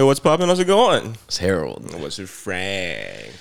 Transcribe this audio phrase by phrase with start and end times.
[0.00, 0.48] Hey, what's poppin'?
[0.48, 1.14] How's it going?
[1.28, 3.34] Harold，我是 Frank。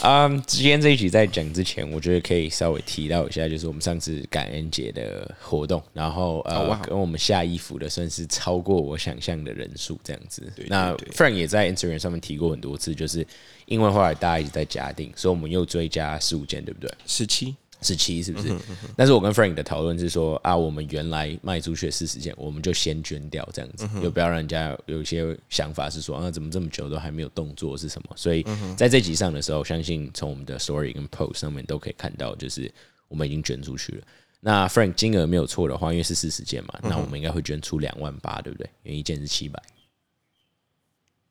[0.00, 10.40] 啊，今天这一集在讲之前，我觉得可以稍微提到一下，就是我们上次感恩节的活动，然后呃，哇跟我们下衣服的算是超过我想象的人数这样子。
[10.54, 13.26] 对那对 Frank 也在 Instagram 上面提过很多次，就是
[13.66, 16.88] 因为后来大家一直在加订，所以我们又追加十五件，对不对？
[17.06, 18.54] 十七，十七是不是？
[18.96, 28.10] 但是我跟 Frank 的讨论是说啊，我们原来卖出去的四十件，我们就先捐掉，这样子，就不要让人家有一些想法是说啊，怎么这么久都还没有动作是什么？
[28.16, 28.44] 所以
[28.76, 32.70] 在这集上的时候，相信从我们的 Story 跟 Post 上面都可以看到，就是
[33.08, 34.02] 我们已经捐出去了。
[34.40, 38.70] 那 Frank 金额没有错的话，因为是四十件嘛，那我们应该会捐出两万八，对不对？
[38.84, 39.60] 因为一件是七百。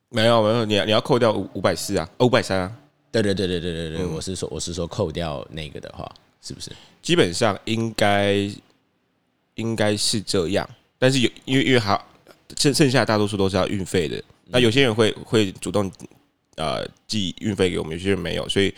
[0.09, 2.77] 没有没有，你要你要扣掉五五百四啊，五百三啊，
[3.11, 6.09] 对对对对对对对，我是说我是说扣掉那个的话，
[6.47, 6.71] 是不是？
[7.01, 8.49] 基本上应该
[9.55, 10.67] 应该是这样。
[10.97, 11.99] 但是有因为因为还
[12.55, 15.91] 剩剩下大多数都是要运费的，那有些人会会主动
[16.55, 18.73] 呃寄运费给我们，有些人没有，所以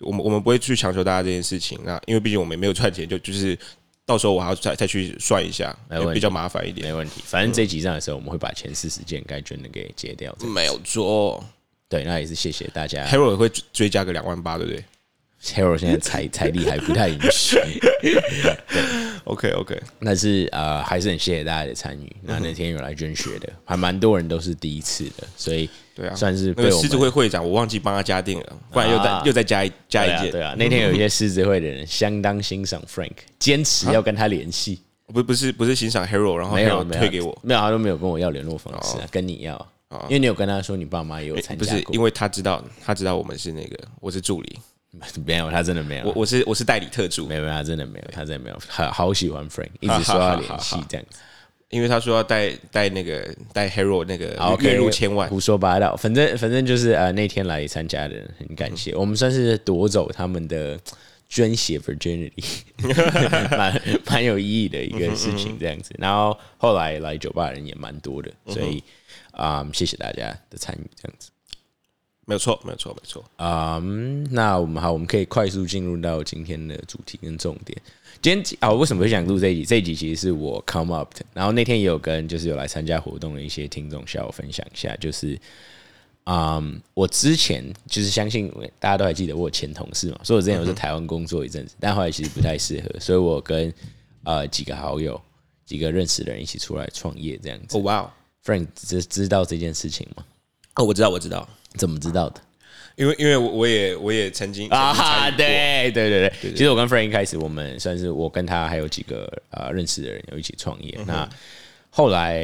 [0.00, 1.78] 我们我们不会去强求大家这件事情。
[1.84, 3.58] 那因为毕竟我们也没有赚钱，就就是
[4.04, 6.86] 到时候我还要再再去算一下没问，题比较麻烦一点。
[6.86, 10.34] 没问题，反正这集上的时候，我们会把前四十件该捐的给结掉。
[10.38, 11.42] 这没有错
[11.88, 13.06] 对，那也是谢谢大家。
[13.06, 14.84] ，Hero 也会追加个两万八，对不对
[15.42, 17.58] Hero 现在财 财力还不太允许？
[19.24, 22.16] OK OK，但是呃，还是很谢谢大家的参与。
[22.22, 30.28] 那那天有来捐血的，还蛮多人都是第一次的，所以对啊，算是那个狮子会会长，我忘记帮他加定了，不然又再、啊又再加一加一件。
[30.28, 30.54] 啊对啊。
[30.58, 34.82] 那天有一些狮子会的人相当欣赏 Frank，坚持要跟他联系。
[35.06, 39.68] 不不是不是欣赏 Hero，然后没有退给我，没有，他都没有跟我要联络方式啊，跟你要，
[40.04, 44.58] 因为你有跟他说你爸妈也有参加过不是因，为他知道他知道我们是那个我是助理，
[45.24, 47.26] 没有，他真的没有，我我是我是代理特助。
[47.26, 51.18] 没，有，他真的没有，他真的没有，好好喜欢 Frank，一直说要联系这样子。
[51.70, 55.96] 因为他说要带带那个带 Hero 那个好月入千万，胡说八道。
[55.96, 60.78] 反正反正就是呃，那天来参加的人很感谢，我们算是夺走他们的
[61.30, 62.44] 捐血 virginity，
[63.56, 65.94] 蛮蛮有意义的一个事情这样子。
[65.96, 68.84] 然后后来来酒吧的人也蛮多的，所以
[69.30, 71.30] 啊、谢谢大家的参与这样子。
[72.24, 73.24] 没有错没有错没错。
[73.36, 77.76] 啊、嗯那我们好，我们可以快速进入到今天的主题跟重点。
[78.20, 79.64] 今天啊，我为什么会想录这一集？
[79.64, 85.36] 这一集其实是我 come up 的，然后那天也有跟就是有来参加活动的一些听众向我分享一下，就是
[86.26, 93.74] 嗯，我之前就是相信大家都还记得我有前同事嘛，所以我之前有在台湾工作一阵子，但后来其实不太适合，所以我跟
[94.22, 95.20] 呃几个好友、
[95.66, 97.76] 几个认识的人一起出来创业这样子。
[97.76, 98.10] 哦哇哦
[98.44, 100.24] ，Frank 知知道这件事情吗？
[100.76, 102.40] 哦我知道我知道，怎么知道的？
[102.96, 110.98] 因为因为我我也我也曾经啊哈，对对对对，其实我跟 Frank 一开始，我们算是我跟他还有几个呃认识的人有一起创业。
[111.06, 111.26] 那
[111.88, 112.42] 后来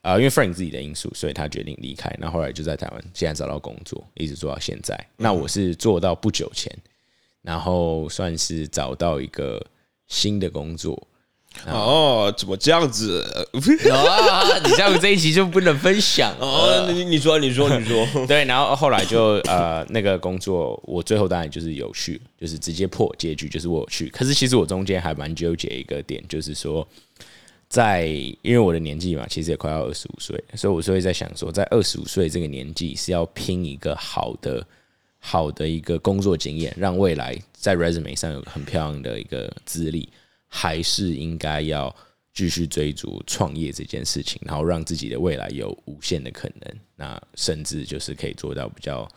[0.00, 2.10] 呃，因为 Frank 自己的因素，所以他决定离开。
[2.18, 4.98] 那后来就在台湾，现在找到工作，一直做到现在。
[5.16, 6.74] 那我是做到不久前，
[7.42, 9.64] 然后算是找到一个
[10.08, 11.06] 新的工作。
[11.66, 13.22] 哦，怎么这样子？
[13.90, 24.08] 啊， 你这样这一集就不能分享 哦，你你说你说你说， 对，然后后来就呃那个工作，我最后当然就是有去，就是直接破结局，就是我有去。
[24.08, 26.86] 可是其实我中间还蛮纠结一个点，就是说，
[27.68, 28.06] 在
[28.42, 34.66] 因为我的年纪嘛，其实也快要二十五岁，所以我所以在想说，在二十五岁这个年纪是要拼一个好的
[35.20, 40.08] 好的一个工作经验，让未来在 resume 上有很漂亮的一个资历，
[40.54, 41.94] 还是应该要
[42.34, 49.08] 继续追逐创业这件事情，然后让自己的未来有无限的可能，那甚至就是可以做到比较，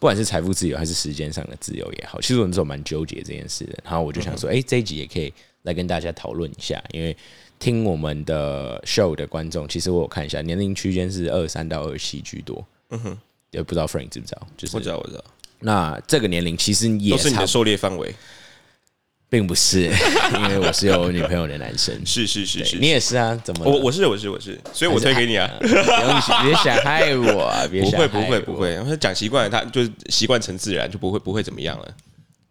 [0.00, 3.78] 管是财富自由还是时间上的自由也好，其实我那时候蛮纠结这件事的。
[3.84, 7.16] 然后我就想说，哎、这一集也可以来跟大家讨论一下，因为
[7.60, 12.66] 听我们的 show 的观众，其实我有看一下，年龄区间是二三到二七居多。
[12.90, 13.18] 嗯哼，
[13.52, 14.46] 也不知道 Frank 知不知道？
[14.56, 15.24] 就是我知道我知道，
[15.60, 18.12] 那这个年龄其实也都是你的狩猎范围，
[19.30, 19.82] 并不是，
[20.42, 21.94] 因为我是有女朋友的男生。
[22.04, 23.40] 是是是是，你也是啊？
[23.44, 23.64] 怎么？
[23.64, 25.48] 我我是我是我是，所以我推给你啊。
[25.60, 27.62] 不用别想害我啊！
[27.70, 31.88] 别不会不会不会，然后讲习惯了，他就是习惯成自然，就不会不会怎么样了。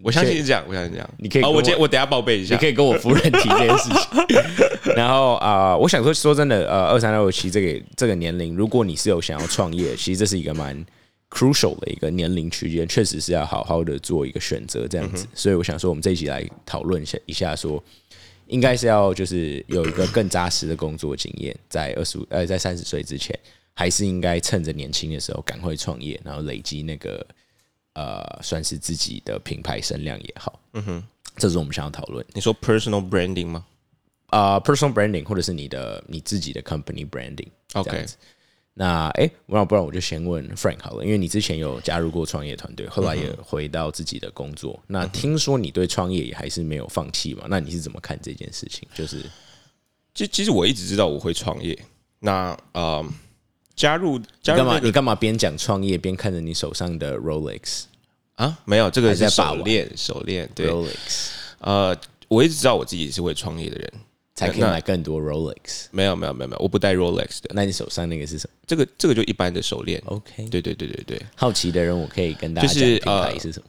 [0.02, 1.10] 我相信是这样，我相信是这样。
[1.18, 2.56] 你可以跟我我今天我等下报备一下。
[2.56, 4.94] 你可以跟我夫人提这件事情。
[4.96, 10.74] 然后啊、呃我想说，说真的，呃，二三六七这个这个年龄，如果你是有想要创业，其实这是一个蛮
[11.30, 15.28] crucial 的一个年龄区间，确实是要好好的做一个选择，这样子。
[15.34, 17.84] 所以我想说，我们这一集来讨论一下一下说。
[18.52, 23.40] 应该是要就是有一个更扎实的工作经验，在二十五呃在三十岁之前，
[23.76, 27.24] 还是应该趁着年轻的时候赶快创业，然后累积那个
[27.94, 30.60] 呃算是自己的品牌声量也好。
[30.74, 31.04] 嗯哼，
[31.38, 32.26] 这是我们想要讨论。
[32.34, 33.64] 你说 personal branding 吗？
[34.31, 37.50] 啊、p e r s o n a l branding 或者是你的你自己的 company branding。
[38.74, 44.81] 那哎，那不然我就先问 Frank 好了，因为你之前有加入过创业团队，后来也回到自己的工作。
[44.88, 47.44] 那听说你对创业也还是没有放弃嘛？
[47.50, 48.88] 那你是怎么看这件事情？
[48.94, 49.21] 就是，
[50.13, 51.77] 其其实我一直知道我会创业。
[52.19, 53.06] 那呃，
[53.75, 54.80] 加入加入干嘛？
[54.80, 57.83] 你干嘛边讲创业边看着你手上的 Rolex
[58.36, 58.57] 啊？
[58.63, 61.31] 没有，这个是手链，手链对 Rolex。
[61.60, 61.98] 呃，
[62.30, 63.94] 我一直知道我自己是会创业的人。
[64.40, 65.88] 才可以买更多 Rolex。
[65.92, 67.52] 没有没有没有没有，我不戴 Rolex 的。
[67.54, 68.56] 那你手上那个是什么？
[68.66, 70.02] 这个这个就一般的手链。
[70.06, 71.22] OK，对对对对对。
[71.36, 73.66] 好奇的人，我可以跟大家讲品牌是什么？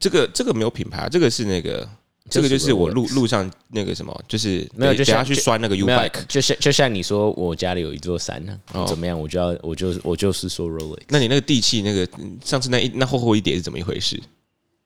[0.00, 1.86] 这个这个没有品牌，这个是那个，
[2.30, 9.18] 这个就是我路路上那个什么，就是没有，就等下去拴那个 U bike，就像就像你说，我家里有一座山呢，怎么样？
[9.18, 11.02] 我就要我就我就是说 Rolex。
[11.08, 12.08] 那你那个地契那个
[12.44, 14.18] 上次那一那厚厚一叠是怎么一回事？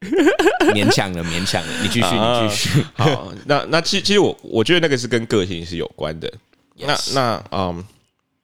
[0.74, 1.82] 勉强了，勉强了。
[1.82, 2.84] 你继续，你继续。
[2.94, 6.32] 好，那那其其实我我觉得那个是跟个性是有关的。
[6.76, 7.84] 那那嗯，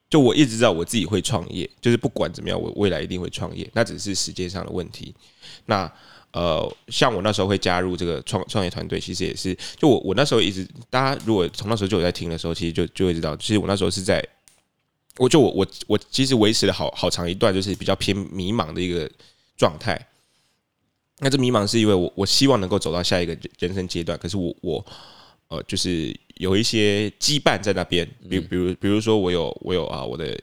[0.08, 3.68] 就我一直知道我自己会创业，就是不管怎么样，我未来一定会创业。
[3.72, 5.14] 那只是时间上的问题。
[5.66, 5.90] 那
[6.32, 14.22] 呃，像我那时候会加入这个创创业团队，其实也是就我我那时候一直，大家如果从那时候就有在听的时候，其实就就会知道，其实我那时候是在，
[15.16, 19.10] 我就我我我其实维持了好好长一段，就是比较偏迷茫的一个
[19.56, 20.00] 状态。
[21.20, 24.86] 那这迷茫是因为我我希望能够走到下一个人生阶段，可是我我
[25.48, 30.38] 呃就是有一些羁绊在那边，比比如比如说我有我有啊我的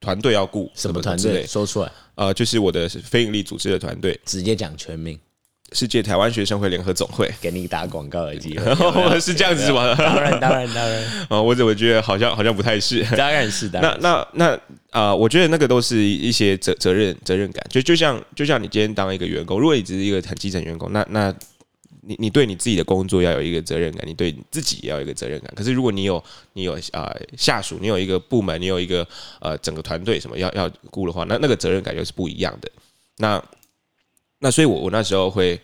[0.00, 1.46] 团队要顾什么团队？
[1.46, 1.92] 说出来。
[2.14, 5.18] 呃就是我的非营利组织的团队，直接讲全名。
[5.74, 9.94] 世界台湾学生会联合总会给你打广告的机会， 是这样子吗？
[9.94, 11.02] 当然，当然，当然。
[11.28, 13.04] 啊， 我怎么觉得好像好像不太是？
[13.16, 13.80] 当然是的。
[13.82, 14.60] 那那那
[14.90, 17.64] 啊，我觉得那个都是一些责责任责任感。
[17.68, 21.34] 就就像就像你今天当一个员工，如果你只是一个很基层员工，那那
[22.04, 25.52] 你你对你自己的工作要有一个责任感，你对自己也要有一个责任感。
[25.54, 26.22] 可是如果你有
[26.52, 29.06] 你有啊下属，你有一个部门，你有一个
[29.40, 32.70] 呃整个团队什么要要顾的话，那那个责任感又是不一样的。
[33.18, 33.42] 那
[34.42, 35.58] 那所以，我我那时候会。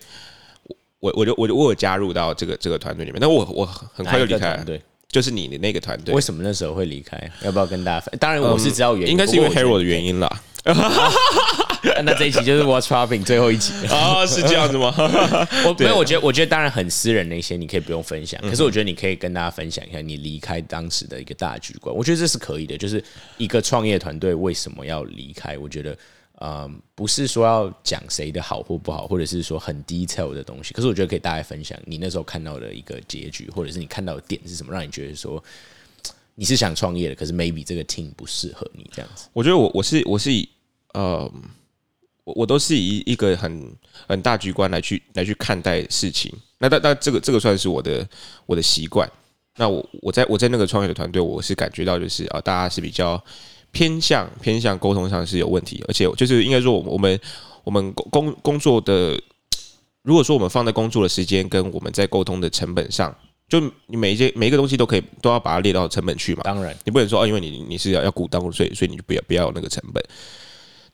[1.01, 4.65] 我我就我就我有加入到这个这个团队里面，但我我很快就离开了。
[4.65, 6.13] 对，就是你的那个团队。
[6.13, 7.17] 为什么那时候会离开？
[7.41, 8.11] 要不要跟大家？
[8.19, 10.29] 当然我是知道原因，应该是因为 Hero 的原因啦。
[12.03, 14.93] 那这一集就是 Watch Shopping 最后一集啊， 是这样子吗？
[15.65, 21.95] 我没有，我觉得我觉得当然很私人的一些你可以不用分享，可是我觉得你可以跟大家分享一下你离开当时的一个大局观。
[21.95, 23.01] 我觉得这是可以的，就是
[23.37, 25.57] 一个创业团队为什么要离开？
[25.57, 25.97] 我觉得。
[26.41, 30.73] 嗯，不是说要讲谁的好或不好，或者是说很 detail 的东西。
[30.73, 35.43] 可是我觉得可以大概分享你那时候看到的一个结局，或者是你看到的点是什么，让你觉得说
[36.35, 39.27] 你是想创业的，可是 maybe 这个 team 不适合你这样子。
[39.33, 40.47] 我觉得我我是我是以
[40.93, 41.29] 呃，
[42.23, 43.75] 我我都是以一个很
[44.07, 46.33] 很大局观来去来去看待事情。
[46.57, 48.07] 那那那这个这个算是我的
[48.45, 49.11] 我的习惯。
[49.57, 53.21] 那我我在我在那个创业的团队，我是感觉到就是啊，大家是比较。
[53.71, 57.19] 偏向偏向沟通上是有问题，而且就是应该说，我们我们
[57.63, 59.19] 我们工工工作的，
[60.01, 63.15] 如果说我们放在工作的时间跟我们在沟通的成本上，
[63.47, 66.41] 就你每一件每一个东西都可以都要把它列到成本去嘛。
[66.43, 70.03] 当然，你不能说哦，因为你你是要要股当所以所以你就不要不要有那个成本。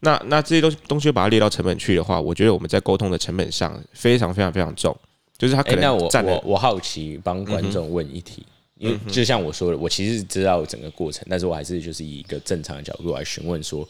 [0.01, 4.95] 那那这些东西东西把它列到成本去的话，我觉得我们在沟通的成本上非常非常非常重，
[5.37, 8.45] 就是他可能那我我我好奇帮观众问一题。
[8.77, 13.87] 因为就像我说的，我其实知道整个过程，但是我还是就是以一个正常的角度来询问说，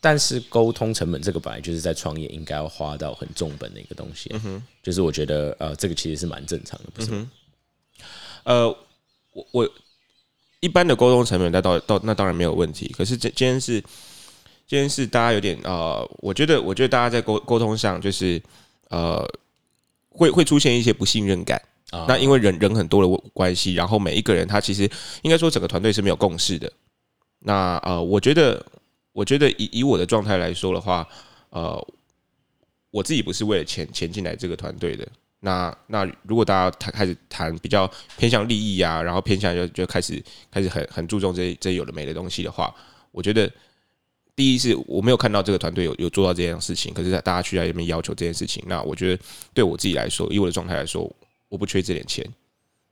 [0.00, 4.30] 但是沟通成本这个本来就是在创业应该要花到很重本的一个东西，
[4.80, 7.30] 就是我觉得呃，这个其实是蛮正常的，不是吗？
[8.44, 8.68] 呃，
[9.32, 9.70] 我我
[10.60, 13.80] 一般的沟通成本那到到那当然没有问题，可是今今天是
[14.68, 18.40] 今天是大家有点呃，我觉得我觉得大家在沟沟通上就是
[18.88, 19.28] 呃，
[20.10, 21.60] 会会出现一些不信任感。
[22.08, 24.90] 那因为人人很多的关系，然后每一个人他其实
[25.22, 26.72] 应该说整个团队是没有共识的。
[27.40, 28.64] 那呃，我觉得，
[29.12, 31.06] 我觉得以以我的状态来说的话，
[31.50, 31.86] 呃，
[32.90, 35.06] 我自己不是为了钱钱进来这个团队的。
[35.40, 42.74] 那那如果大家谈开始谈比较偏向利益啊，然后偏向就就开始开始很很注重这这有的没的东西的话，
[43.10, 43.50] 我觉得
[44.34, 49.22] 第一是我没有看到这个团队有有做到这件事情，可是大家去在那边要求这件事情，那我觉得
[49.52, 51.12] 对我自己来说，以我的状态来说。
[51.52, 52.26] 我不缺这点钱，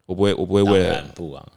[0.04, 1.52] 我不会，我不会为了不啊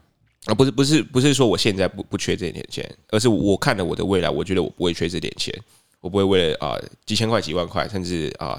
[0.46, 5.54] 啊，不是不是不是说我现在不不缺这点钱，而是我看了我的未来，我觉得我不会缺这点钱，
[6.00, 8.58] 我不会为了啊几千块几万块，甚至啊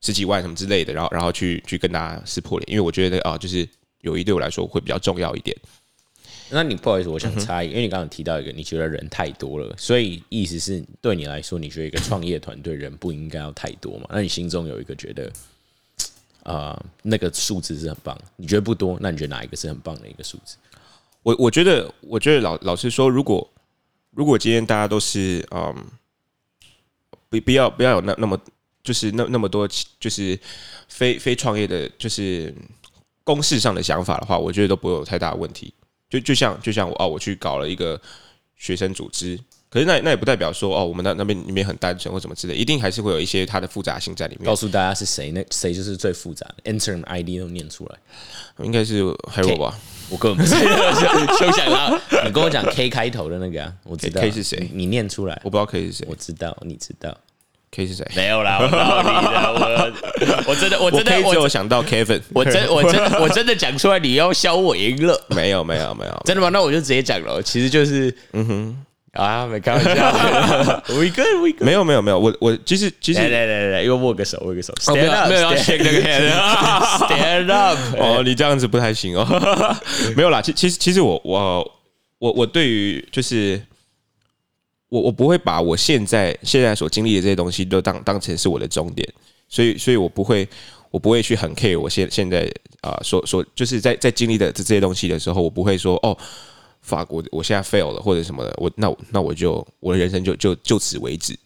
[0.00, 3.68] 十几万什么之类的，然后然后去去跟大家撕破脸，因为我觉得啊，就是
[4.02, 5.56] 友谊对我来说会比较重要一点。
[6.50, 14.06] 那你不好意思，我想插一，因为你刚刚提到一个，你觉得人太多了，所以意思是对你来说，你觉得一个创业团队人不应该要太多嘛？
[14.12, 15.28] 那你心中有一个觉得？
[16.46, 18.16] 啊，那个数字是很棒。
[18.36, 20.56] 你觉得不多，那你觉得哪一个是很棒的一个数字？
[21.24, 23.46] 我我觉得，我觉得老老实说，如果
[24.12, 25.74] 如果今天大家都是嗯，
[27.28, 28.40] 不不要不要有那那么
[28.84, 30.38] 就是那那么多就是
[30.88, 32.54] 非非创业的，就是
[33.24, 35.74] 公式上的想法的话，我觉得都不会有太大的问题。
[36.08, 38.00] 就就像就像我哦，我去搞了一个
[38.54, 39.36] 学生组织。
[39.68, 44.46] 可是那那也不代表说哦，我们那那边里面很单纯或什么之类，一定还是会有一些它的复杂性在里面。
[44.46, 49.78] 告诉大家是谁，那谁就是最复杂的，enter ID 都念出来，应该是 Hero 吧？
[50.08, 50.56] 我根本不是
[51.36, 52.00] 休想啦！
[52.24, 57.14] 你跟我讲 K 开头的那个，我知道 K 是谁，你念出来，我不知道 K 是谁，我知道，你知道
[57.72, 58.08] K 是谁？
[58.14, 59.08] 没有啦，我道理
[60.24, 65.20] 的，我我真的 我真的我只有想到 Kevin，我真我真我真的讲出来，你要削我赢了？
[65.34, 66.50] 没有没有没有，真的吗？
[66.50, 68.85] 那我就直接讲了，其实就是嗯哼。
[69.16, 69.90] 啊，没开玩笑
[70.88, 71.62] ，We good, we good。
[71.62, 74.72] 没有没有没有，我我其实其实来来来来，又握个手，握个手。
[74.74, 77.78] Stand up，没有要 shake 那个 hand，Stand up。
[77.98, 79.26] 哦，你这样子不太行哦。
[80.16, 81.72] 没有啦，其其实其实我我
[82.18, 83.60] 我我对于就是
[84.88, 89.08] 我我不会把我现在现在所经历的这些东西都当当成是我的终点，
[89.48, 90.46] 所以所以我不会
[90.90, 92.46] 我不会去很 care 我现现在
[92.82, 96.16] 啊所所就是在在经历的这这些东西的时候，我不会说哦。
[96.86, 101.36] 法国，我现在 fail 了或者什么的，我那那我就我的人生就就就此为止。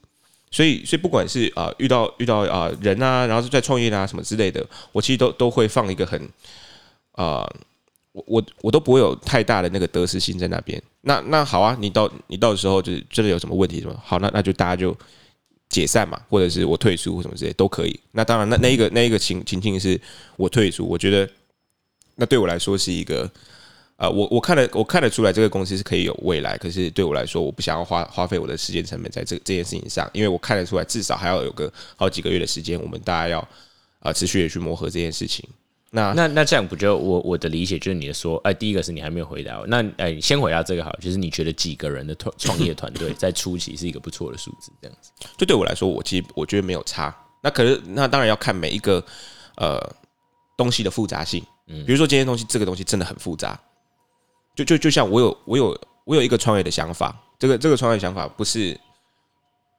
[0.51, 6.21] 所以所以不管是啊遇到遇到啊人啊，然后是在创业啊什么之类的，我其实都都会放一个很
[7.13, 7.49] 啊，
[8.13, 10.81] 我我我都不会有太大的那个得失心在那边。
[11.01, 14.95] 那那好啊，你到你到时候就是真的有什么问题什么，好那那就大家就
[15.71, 17.99] 解散嘛，或者是我退出或什么之类都可以。
[18.13, 19.99] 那当然那那一个那一个情情境是
[20.37, 21.27] 我退出，我觉得
[22.17, 23.31] 那对我来说是一个。
[24.01, 33.47] 啊，我我看得我看得出来这个公司是可以有未来，可是对我来说，我不想要花花费我的时间成本在这这件事情上，因为我看得出来至少还要有个好几个月的时间，我们大家要
[33.99, 35.47] 啊持续的去磨合这件事情。
[35.91, 45.11] 那那那这样不就我我的理解就是你的说，哎，第一个是你还没有回答，那哎，先回答这个好，就是你觉得几个人的团创业团队在初期是一个不错的数字，这样子。
[45.37, 47.15] 就对我来说，我其实我觉得没有差。
[47.43, 49.05] 那可是那当然要看每一个
[49.57, 49.79] 呃
[50.57, 53.61] 东西的复杂性，嗯，比如说今天东西这个东西真的很复杂。
[54.61, 58.79] 就就就像我有我有我有一个创业的想法，这个这个创业想法不是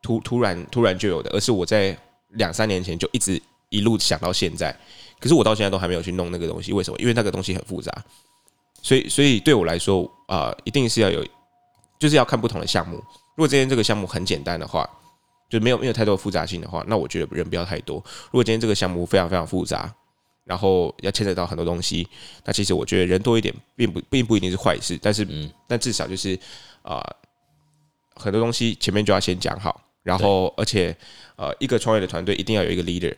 [0.01, 1.95] 突突然突然就有的，而是我在
[2.29, 4.75] 两三年前就一直一路想到现在，
[5.19, 6.97] 可是我到现在都还没有去弄那个东西，为什么？
[6.99, 7.91] 因为那个东西很复杂，
[8.81, 11.23] 所以所以对我来说啊，一定是要有，
[11.99, 12.95] 就是要看不同的项目。
[12.95, 14.89] 如果今天这个项目很简单的话，
[15.49, 17.97] 就没有没有太多复杂性的话，那我觉得人不要太多。
[17.97, 19.93] 如果今天这个项目非常非常复杂，
[20.43, 22.07] 然后要牵扯到很多东西，
[22.43, 26.37] 那其实我觉得人多一点并不并不一定是坏事，但是嗯但至少就是
[26.81, 26.99] 啊，
[28.15, 30.95] 很多东西前面就要先讲好，然后而且
[31.35, 33.15] 呃，一个创业的团队一定要有一个 leader，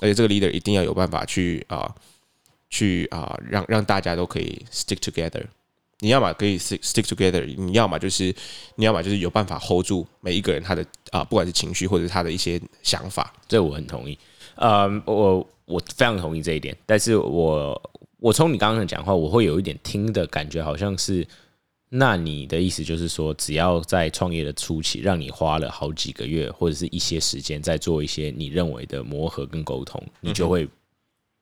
[0.00, 1.94] 而且这个 leader 一定要有办法去啊
[2.68, 5.44] 去啊让让大家都可以 stick together。
[6.00, 8.34] 你要么可以 stick stick together，你要么就是
[8.74, 14.18] 你要么就是有办法 hold 住每一个人他的啊不管是情绪或者他的一些想法，这我很同意。
[14.56, 15.48] 呃，我。
[15.70, 21.26] 我非常同意这一点，但是我我从你刚刚的讲话，我会有一点听的感觉，好像是
[21.88, 30.68] 那你的意思就是说，只要在创业的初期，让你花了好几个月或者是一些时间，在做一些你认为的磨合跟沟通，你就会，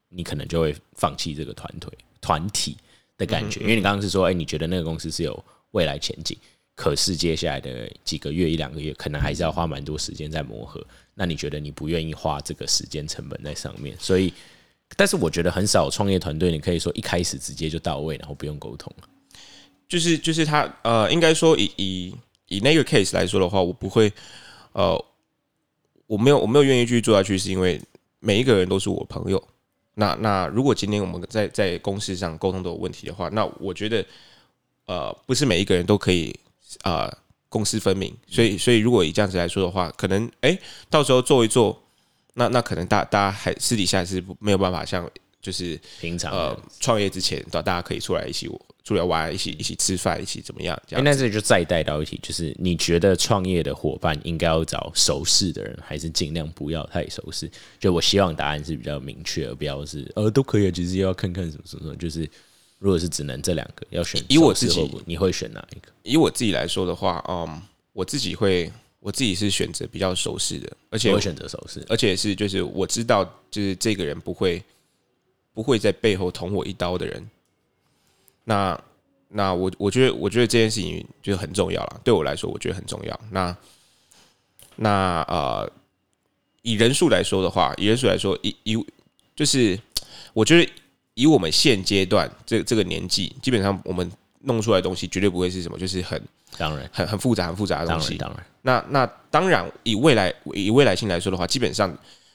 [0.08, 2.76] 你可能就会放弃这个团队团体
[3.16, 6.36] 的感觉，因为你刚刚是说，哎，你觉得那个公司是有未来前景，
[6.74, 10.84] 可是接下来的几个月一两个月，可能还是要花蛮多时间在磨合。
[11.20, 14.32] 那你觉得你不愿意花这个时间成本在上面，所以，
[14.96, 18.94] 但是我觉得很少创业团队，你可以说一开始直接就到位，然后不用沟通。
[19.88, 22.14] 就是就是他呃，应该说以以
[22.46, 24.12] 以那个 case 来说的话，我不会
[24.70, 25.04] 呃，
[26.06, 27.80] 我没有我没有愿意继续做下去，是因为
[28.20, 29.42] 每一个人都是我朋友。
[29.94, 34.06] 那那如果今天我们在在公司上沟通都有问题的话，那我觉得
[34.86, 36.38] 呃，不是每一个人都可以
[36.82, 37.12] 啊。
[37.48, 40.58] 公私分明，所以所以如果以这样子来说的话，可能哎，
[40.90, 41.82] 到时候做一做，
[42.34, 48.50] 那那可能大大家还私底下是没有办法像就是平常呃创业之前，到大家可以出来一起
[48.84, 50.78] 出来玩，一起一起吃饭，一起怎么样？
[50.90, 57.50] 哎，那这就再带到一题，就是你觉得创业的伙伴应该要找熟识的人，还是尽量不要太熟识？
[57.80, 62.28] 就我希望答案是比较明确，而不要是呃都可以，其实要看看什么什么，就是。
[62.78, 65.88] 如果是只能这两个要选，以我自己，你会选哪一个？
[66.04, 67.60] 以我自己来说的话，嗯，
[67.92, 74.62] 我自己会，我自己是选择比较熟识的，而且会选择熟识，而且是就是我知道，就是这个人不会
[75.52, 77.28] 不会在背后捅我一刀的人。
[78.44, 78.80] 那
[79.28, 83.20] 那我我觉得我觉得这件事情就很重要了，对我来说我觉得很重要。
[83.32, 83.56] 那
[84.76, 85.68] 那呃，
[86.62, 88.86] 以人数来说的话，以人数来说，以以
[89.34, 89.76] 就是
[90.32, 90.72] 我觉得。
[91.18, 94.08] 以我们现阶段这这个年纪，基本上我们
[94.42, 96.22] 弄出来的东西绝对不会是什么，就是很
[96.56, 98.16] 当然，很很复杂、很复杂的东西。
[98.16, 101.92] 当然，那那当然，以未来以未来性来说的话，基本上，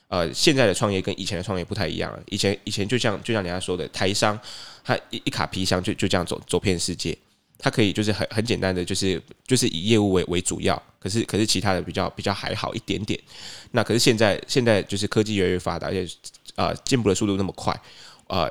[0.09, 2.19] 呃，现在的创业跟以前的创业不太一样了。
[2.29, 4.37] 以前以前就像就像人家说的，台商
[4.83, 7.17] 他一一卡皮箱就就这样走走遍世界，
[7.57, 13.17] 他可以就是很很简单的就是就是以业务为为主要，可是可是其他的比较比较还好一点点。
[13.71, 16.05] 那可是现在现在就是科技越来越发达，而且
[16.55, 17.73] 啊进步的速度那么快，
[18.27, 18.49] 啊。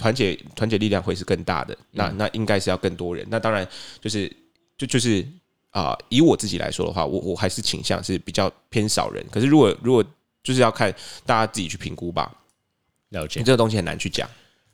[0.00, 3.26] 团结团结力量会是更大的，那那应该是要更多人。
[3.30, 3.68] 那当然
[4.00, 4.34] 就是
[4.78, 5.22] 就就是
[5.72, 9.22] 啊，以我自己来说的话，我我还是倾向是比较偏少人。
[9.30, 10.02] 可是如果如果
[10.42, 10.90] 就是要看
[11.26, 12.34] 大家自己去评估吧，
[13.10, 14.26] 了解这个东西很难去讲。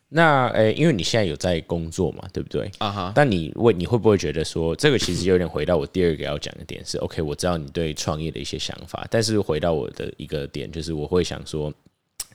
[0.08, 2.70] 那诶，因为你现在有在工作嘛，对不对？
[2.78, 3.12] 啊哈。
[3.12, 11.74] 但你为你会不会觉得说，这个其实有点回到我第二个要讲的点是，OK，我知道你对创业的一些想法，但是回到我的一个点就是，我会想说。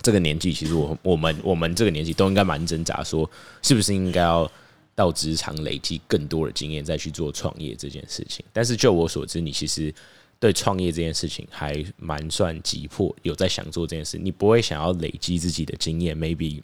[0.02, 3.30] 这个年纪，其实我我们我们这个年纪都应该蛮挣扎，说
[3.62, 4.52] 是不是应该要
[4.96, 8.44] 到职场累积更多的经验，再去做创业这件事情。
[8.52, 9.94] 但是就我所知，你其实
[10.40, 14.18] 对创业这件事情还蛮算急迫，有在想做这件事。
[14.18, 16.62] 你不会想要累积自己的经验，maybe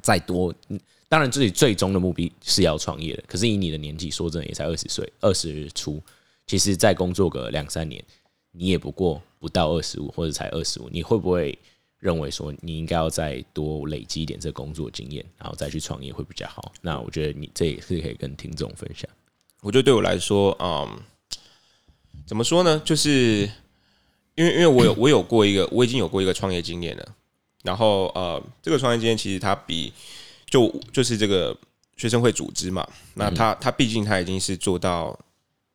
[0.00, 0.54] 再多。
[1.08, 3.22] 当然，自己最终的目的是要创业的。
[3.26, 6.02] 可是以你的年纪，说真的也才二十岁，二十出，
[6.46, 8.02] 其实再工作个两三年，
[8.52, 11.58] 你也不过不到二十五，或者才二十五，你会不会？
[12.02, 16.72] 认为说你应该要再多累积一点这工作经验，然后再去创业会比较好。
[16.80, 19.08] 那我觉得你这也是可以跟听众分享。
[19.60, 21.00] 我觉得对我来说，嗯，
[22.26, 22.82] 怎么说呢？
[22.84, 23.48] 就是
[24.34, 27.14] 因为因为我有我有过一个我已经有过一个创业经验了。
[27.62, 29.92] 然后呃，这个创业经验其实它比
[30.46, 31.56] 就就是这个
[31.96, 32.84] 学生会组织嘛。
[33.14, 35.16] 那他他毕竟他已经是做到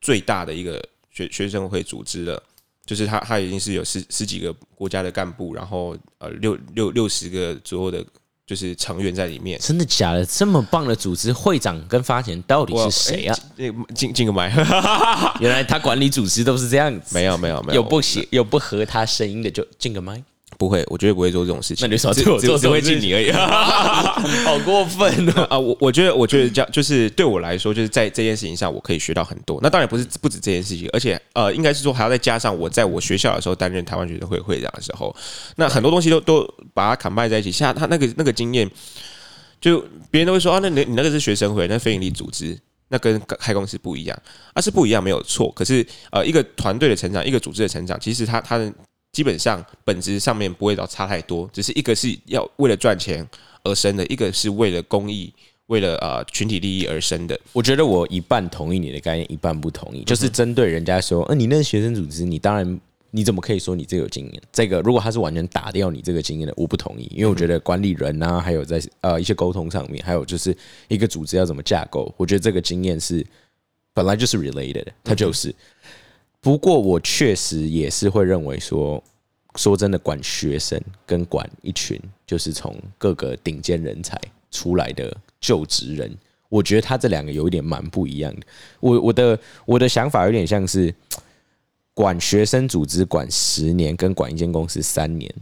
[0.02, 2.44] 最大的一个学学生会组织了。
[2.88, 8.04] 就是他，他已经是有十十几个国家的干部，然后呃六六六十个左右的，
[8.46, 9.60] 就是成员在里面。
[9.60, 10.26] 真的假的？
[10.26, 13.38] 这么棒的组织，会长跟发钱到底是谁啊？
[13.94, 14.50] 进进个麦，
[15.42, 17.14] 原来他管理组织都是这样子。
[17.14, 20.24] 没有没有没有，有不行有不合他声音的就进个麦。
[20.58, 21.88] 不会，我绝对不会做这种事情。
[21.88, 23.32] 那你少对我做，只会敬你而已。
[24.44, 25.58] 好过分 啊！
[25.58, 29.60] 我我觉得，我觉得这样就是对我来说，就是在这件事情上，我可以学到很多。
[29.62, 35.16] 那当然不是不止这件事情，而且呃，应该是说还要再加上我在我学校的时候担任台湾学生会会长的时候，
[35.58, 37.52] 那很多东西都都把它砍拜在一起。
[37.52, 38.68] 像他那个那个经验，
[39.62, 39.80] 就
[40.10, 42.58] 别人都会说啊，那你你那个是学生会，那非营利组织，
[42.90, 44.20] 那跟开公司不一样，
[44.54, 45.52] 啊是不一样没有错。
[45.52, 48.74] 可是呃，一个团队的成长，一个组织的成长，其实他他的。
[49.18, 53.28] 基本上本质上面不会到差太多，只是一个是要为了赚钱
[53.64, 55.34] 而生的，一个是为了公益、
[55.66, 57.40] 为了呃群体利益而生的。
[57.52, 60.04] 我觉得我一半同意你的概念，一半不同意。
[60.04, 64.42] 就是针对人家说，呃，你那是学生组织，你当然你怎么可以说你这有经验？
[64.54, 67.12] 这个如果他是完全打掉你这个经验的，我不同意。
[67.12, 70.56] 因为我觉得管理人啊，还有在呃一些沟通上面，还有就是
[70.90, 73.26] 一个组织要怎么架构，我觉得这个经验是
[73.96, 75.52] 本来就是 related，它就是。
[76.40, 79.04] 不过，我确实也是会认为说，
[79.56, 84.20] 说真的，管学生跟管一群就是从各个顶尖人才
[84.52, 86.16] 出来的就职人，
[86.48, 88.46] 我觉得他这两个有一点蛮不一样的。
[88.80, 90.94] 我我的我的想法有点像是
[91.94, 95.34] 管学生组织管十年，跟管一间公司三年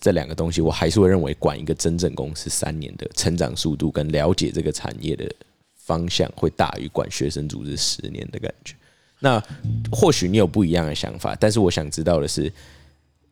[0.00, 5.30] 这两个东西，我还是会认为管一个真正公司三年的成长速度跟了解这个产业的
[5.74, 8.74] 方向，会大于管学生组织十年的感觉。
[9.24, 9.42] 那
[9.90, 12.52] 或许你有不一样的想法，但是我想知道的是，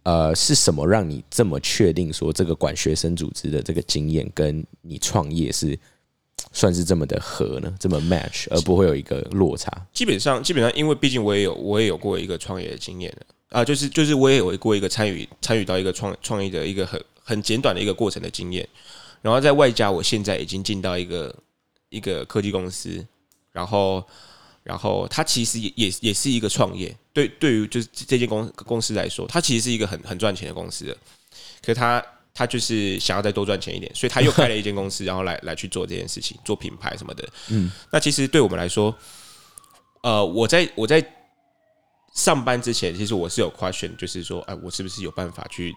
[0.05, 5.78] 呃，是什么让你这么确定说这个管学生组织的这个经验跟你创业是
[6.50, 7.70] 算是这么的合呢？
[7.78, 9.70] 这么 match 而不会有一个落差？
[9.92, 13.14] 基本上，基本上，因为毕竟我也有我也有过一个创业的经验
[13.50, 18.66] 啊，就是就是我也有过一个参与参与到一个创创业的一个很很简短的一个过程的经验，
[19.20, 21.37] 然后在外加我现在已经进到一个
[21.90, 23.07] 一个科技公司，
[23.52, 24.02] 然后。
[24.62, 30.96] 然后他其实也也也是一个创业，对对于就是这间公公司来说，他其实是一个很很赚钱的公司的，
[31.61, 32.01] 可是他
[32.33, 37.29] 他就是想要再多赚钱一点，所以他又开了一间公司， 然后来来去做这件事情，做品牌什么的。
[37.48, 38.96] 嗯，那其实对我们来说，
[40.03, 41.05] 呃，我在我在
[42.14, 45.75] 上班之前，其实我是有 question，就是说，哎，我是不是有办法去，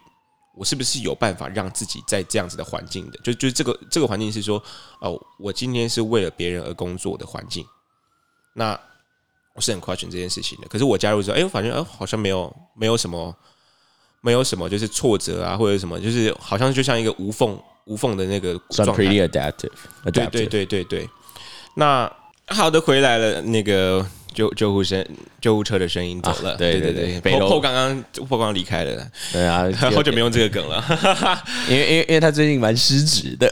[0.56, 4.62] 我是不是有办法让自己在这样子的环境的，就就是这个这个环境是说，
[5.02, 7.66] 哦，我今天是为了别人而工作的环境。
[8.58, 8.80] 那
[9.54, 13.36] 我是很 question 这件事情的，可是我加入之后，哎，我反正哎好像没有没有什么
[14.22, 19.04] 没有什么就是挫折啊，或者什么，就是好像就像一个无缝无缝的那个状态。
[19.04, 19.72] Pretty adaptive，
[20.12, 21.10] 对对对对对。
[21.76, 22.12] 那
[22.48, 25.04] 好的回来了，那个救救护声、
[25.42, 26.52] 救护车的声音走了。
[26.52, 30.84] 啊对对对对北楼破破刚刚后刚刚离开了， 对啊， 好久没用这个梗了。
[31.68, 33.52] 因为因为因为他最近蛮失职的，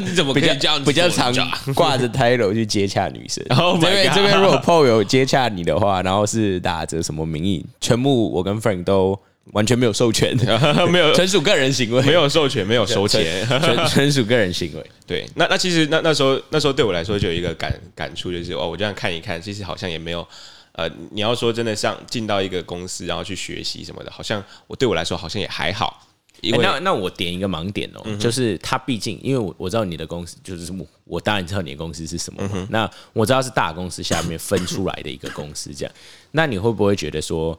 [0.00, 1.34] 你怎么可比较以这样子比较常
[1.74, 3.44] 挂着 title 去接洽女生。
[3.60, 9.18] Oh 这边这边如果 PO 有接洽你的话，然后是打着什么名义，全部我跟 Frank 都
[9.52, 10.36] 完全没有授权，
[10.90, 13.46] 没有纯属个人行为，没有授权，没有收钱。
[13.46, 14.90] 纯纯属个人行为。
[15.06, 20.26] 对，那那其实那那时候那时候对我来说就有一个感感触，就是哦，我这样看一看，其实好像也没有。
[20.72, 26.06] 呃，你要说真的像进到一个公司，然后去学习什么的，好像我对我来说好像也还好，
[26.40, 35.92] 因为、欸那那我点一个盲点哦，就是他毕竟因为我我知道你的公司就是我我当然知道你的公司是什么嘛，那我知道是大公司下面分出来的一个公司这样，
[36.30, 37.58] 那你会不会觉得说，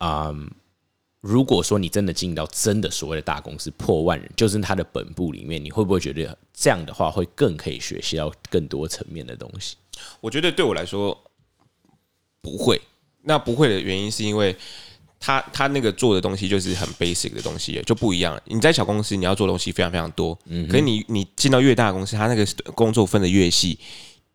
[0.00, 0.50] 嗯，
[1.20, 9.76] 如果说你真的进到真的所谓的大公司破万人，就是他的本部里面，你会不会觉得这样的话会更可以学习到更多层面的东西？
[10.20, 11.16] 我觉得对我来说
[12.40, 12.80] 不会。
[13.22, 14.54] 那不会的原因是因为
[15.18, 18.40] 他他那个做的东西就是很 basic 的东西，就不一样了。
[18.44, 23.76] 你在小公司你要做的东西非常非常多，嗯可是你你进到越大的公司，他那个工作分的越细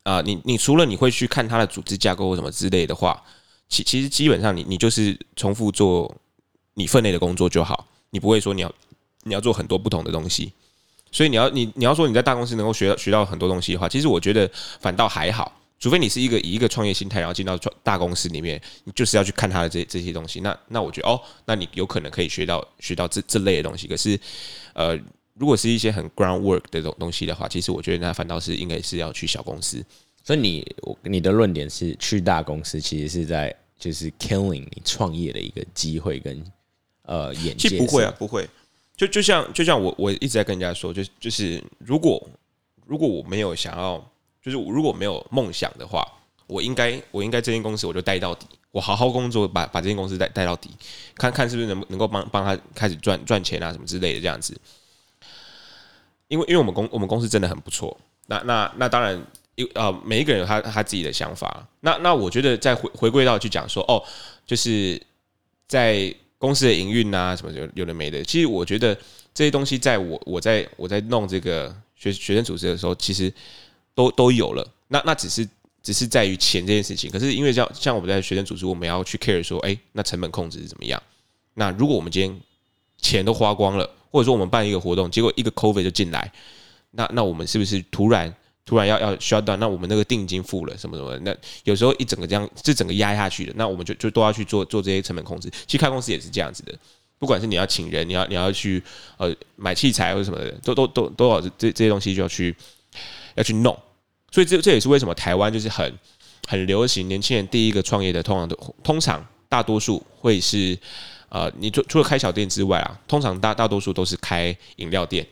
[0.04, 3.24] 啊、你你除了你会去看他的组织架构或什么之类的话，
[3.70, 6.12] 其其实基本上你你就是重复做
[6.74, 8.74] 你分内的工作就好，你不会说你要
[9.24, 10.54] 你要做很多不同的东西。
[11.12, 15.52] 所以你要你你要说你在大公司能够学到学到很多东西的话，其实我觉得反倒还好。
[15.78, 20.40] 除非你是一个以一个创业心态，然后进到创大公司里面，你就是要去看他的这这些东西。
[20.40, 23.88] 那那我觉得哦，那你有可能可以学到学到这这类的东西。
[23.88, 24.18] 可是，
[24.74, 24.96] 呃，
[25.34, 29.84] 如果是一些很 groundwork 的这种东西的话，其实我觉得那反倒是应该是要去小公司。
[30.24, 36.42] 所以你你的论点是去大公司其实是在就是 killing 你创业的一个机会跟
[37.04, 38.48] 呃眼界，其实不会啊，，不会。
[38.96, 42.22] 就就像就像我我一直在跟人家说，就就是如果
[42.86, 43.98] 如果我没有想要，
[44.42, 46.06] 就是如果没有梦想的话，
[46.48, 50.70] 我应该我应该这间公司我就待到底，我好好工作，把把这间公司带带到底，
[51.16, 54.56] 看看是不是能能够帮帮他开始赚赚钱啊什么之类的这样子。
[56.28, 59.22] 因为因为我们公我们公司真的很不错，那那那当然。
[59.56, 61.68] 有呃，每一个人有他他自己的想法。
[61.82, 64.02] 那那我觉得再回回归到去讲说，哦，
[64.46, 65.00] 就是
[65.68, 66.12] 在
[66.42, 68.24] 公司的营运啊，什么有有的没的。
[68.24, 68.98] 其实我觉得
[69.32, 73.32] 这些东西，在我我在我在弄这个学学生组织的时候，其实
[73.94, 74.68] 都都有了。
[74.88, 75.48] 那那只是
[75.84, 77.12] 只是在于钱这件事情。
[77.12, 81.00] 可是因为像像我们在学生组织，我们要去 care 说，哎、那成本控制是怎么样？
[81.54, 82.42] 那如果我们今天
[82.98, 86.32] 钱都花光了，或者说我们办一个活动，结果一个 COVID 就进来，
[86.90, 88.36] 那那我们是不是突然？
[88.72, 95.52] 突然要要 shut down，那我们那个定金付了什么什么，那有时候一整个这样，这整个压下去的，那我们就就都要去做做这些成本控制。
[95.68, 96.74] 其实开公司也是这样子的，
[97.20, 98.82] 不管是你要请人，你要你要去
[99.18, 102.56] 呃买器材或者什么的，都都都都要这这些东西就要去
[103.36, 103.78] 要去弄。
[104.32, 105.94] 所以这这也是为什么台湾就是很
[106.48, 110.80] 很流行，年轻人第一个创业的，通常都通常大多数会是
[111.28, 115.28] 呃，你除除了开小店之外啊，通常大大多数都是开饮料店，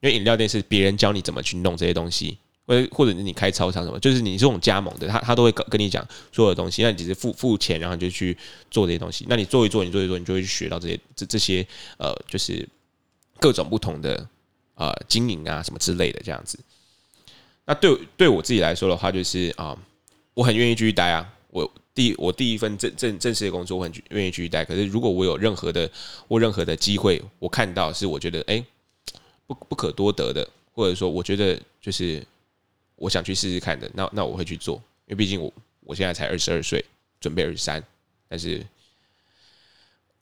[0.00, 2.38] 因为饮料店是别人教你怎么去弄这些东西。
[2.66, 8.36] 或者或者是你开超商什么，就是你这种加盟的，他他都会跟跟你讲所有的东西，那你只是付付钱，然后你就去
[8.70, 9.26] 做这些东西。
[9.28, 11.66] 那你做一做，你做一做，你就会学到这些这这些
[11.98, 12.68] 呃，就是
[13.40, 14.28] 各种不同的
[14.74, 16.58] 呃经营啊什么之类的这样子。
[17.64, 19.76] 那对对我自己来说的话，就是啊、
[20.34, 21.28] 我很愿意继续待啊。
[21.50, 24.64] 我第我第一份正正正式的工作，我很愿意继续待。
[24.64, 25.90] 可是如果我有任何的
[26.26, 28.64] 我任何的机会，我看到是我觉得哎、
[29.46, 32.26] 不不可多得的，或者说我觉得就是
[32.96, 34.76] 我想去试试看的，那那我会去做，
[35.06, 36.84] 因为毕竟我我现在才二十二岁，
[37.20, 37.82] 准备二十三，
[38.28, 38.64] 但是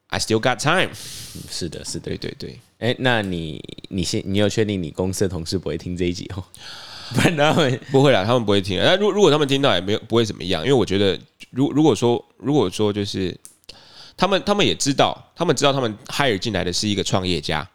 [0.09, 0.95] I still got time。
[0.95, 2.17] 是的，是的对。
[2.17, 6.45] 对对，哎、那你你现你有确定你公司的同事不会听这一集哦？
[7.15, 8.79] 不然他们不会啦，他们不会听。
[8.79, 11.19] 那如如果他们听到也没有不会怎么样，因为我觉得，
[11.51, 13.37] 如如果说如果说就是
[14.17, 17.69] 他们他们也知道，他们知道他们 hire 进来的是一个创业家，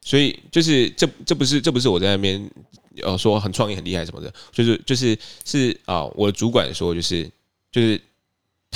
[0.00, 2.50] 所以就是这这不是这不是我在那边
[3.02, 7.30] 呃说很创业很厉害什么的，就是就是是啊、我的主管说就是
[7.70, 8.00] 就是。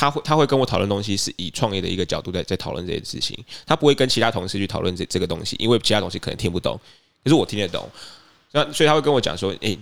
[0.01, 6.79] 他会他会跟我讨论东西，是以创业的一个角度在在讨论这些事情，他不会跟其他同事去讨论这这个东西，因为其他同事可能听不懂，
[7.25, 7.91] 可是我听得懂，
[8.53, 9.77] 那所以他会跟我讲说，诶，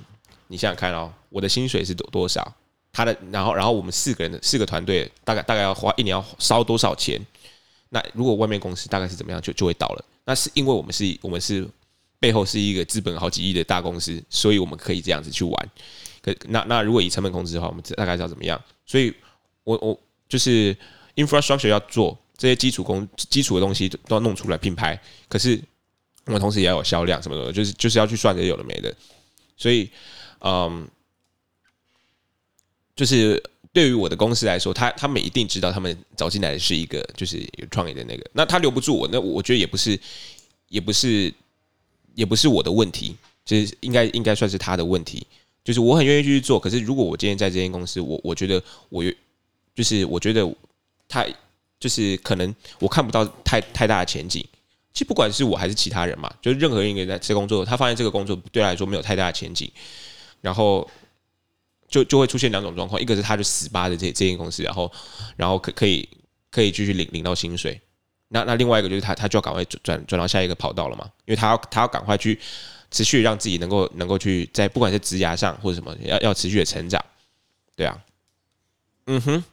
[0.46, 2.50] 你想想看哦，我的薪水是多多少？
[2.94, 7.20] 他的，然后然后我们四个人的四个团队大概大概要花一年要烧多少钱？
[7.90, 10.04] 那如果外面公司大概是怎么样，就就会倒了。
[10.24, 11.68] 那是因为我们是我们是
[12.18, 15.70] 背后是一个资本好几亿的大公司，所以我们可以这样子去玩。
[16.22, 18.60] 可那那如果以成本控制的话，我们大概知道怎么样。
[18.84, 19.14] 所以
[19.64, 19.98] 我我
[20.28, 20.76] 就是
[21.14, 25.62] infrastructure 要做这些基础工基础的东西都要弄出来品牌，可是
[26.24, 28.94] 我们同时也要有销量什么的，就是就是要去算这些有的没的。
[29.56, 29.88] 所以，
[30.40, 30.86] 嗯，
[32.94, 39.98] 就是对于我的公司来说，他他们一定知道他们找进来的是一个就是有创意的那个，那他留不住我，那我觉得也不是
[40.68, 41.32] 也不是
[42.16, 45.24] 也不是我的问题，就是应该应该算是他的问题。
[45.62, 49.12] 就是我很愿意继续做，可是如果我今天在这间公司，我我觉得我有，
[49.74, 50.48] 就是我觉得
[51.08, 51.24] 他
[51.78, 54.44] 就是可能我看不到太太大的前景。
[54.92, 59.70] 其实不管是我还是其他人嘛，就是任何一个人在这工作，他发现这个工作对他来说没有太大的前景，
[60.40, 60.88] 然后
[61.88, 64.90] 就就会出现两种状况：一个是他就死扒着这这间公司，然后
[65.36, 66.08] 然后可可以
[66.50, 67.74] 可以继续领领到薪水；
[68.28, 72.38] 那那另外一个就是他他就要赶快转转转到下一个跑道了嘛，因为他要他要赶快去。
[72.88, 77.04] 持续让自己能够能够去在不管是职涯上或者什么，要要持续的成长，
[77.74, 77.98] 对啊，
[79.06, 79.44] 嗯哼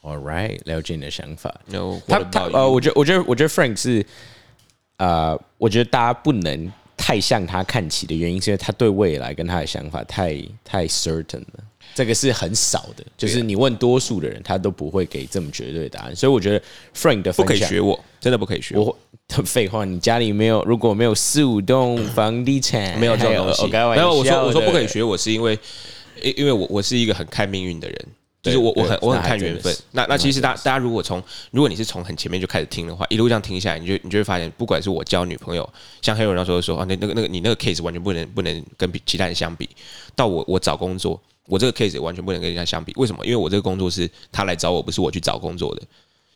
[0.00, 1.52] ，All right，了解你的想法。
[1.66, 4.06] No，他他呃，我觉得我觉得我觉得 Frank 是
[4.96, 11.64] 呃，我觉得大家不能太向他看齐的原因，是因为他对未来跟他的想法太太 certain 了。
[11.94, 16.16] 这个是很少的，就是你问多数的人，他都不会给这么绝对答案。
[16.16, 16.62] 所以我觉得
[16.94, 18.96] Frank 的不可以学我，真的不可以学我。
[19.44, 20.62] 废话，你家里没有？
[20.64, 23.66] 如果没有四五栋房地产，没有这种东西。
[23.66, 25.58] 没有，我说我说不可以学我，是因为
[26.22, 28.06] 因因为我我是一个很看命运的人，
[28.42, 29.74] 就是我我很我很看缘分。
[29.92, 35.68] 那那其实大大家如果从如果你是从很前面就开始听的话，一路这样听下来，你就你就会发现，不管是我交女朋友，
[36.02, 39.68] 像黑人那时候说啊，那那个那个你那个 case 完全不能不能跟其他人相比。
[40.14, 42.92] 到我我找工作，我这个 case 完全不能跟人家相比。
[42.96, 43.24] 为什么？
[43.24, 45.82] 因为我这个工作是他来找我，不是我去找工作的。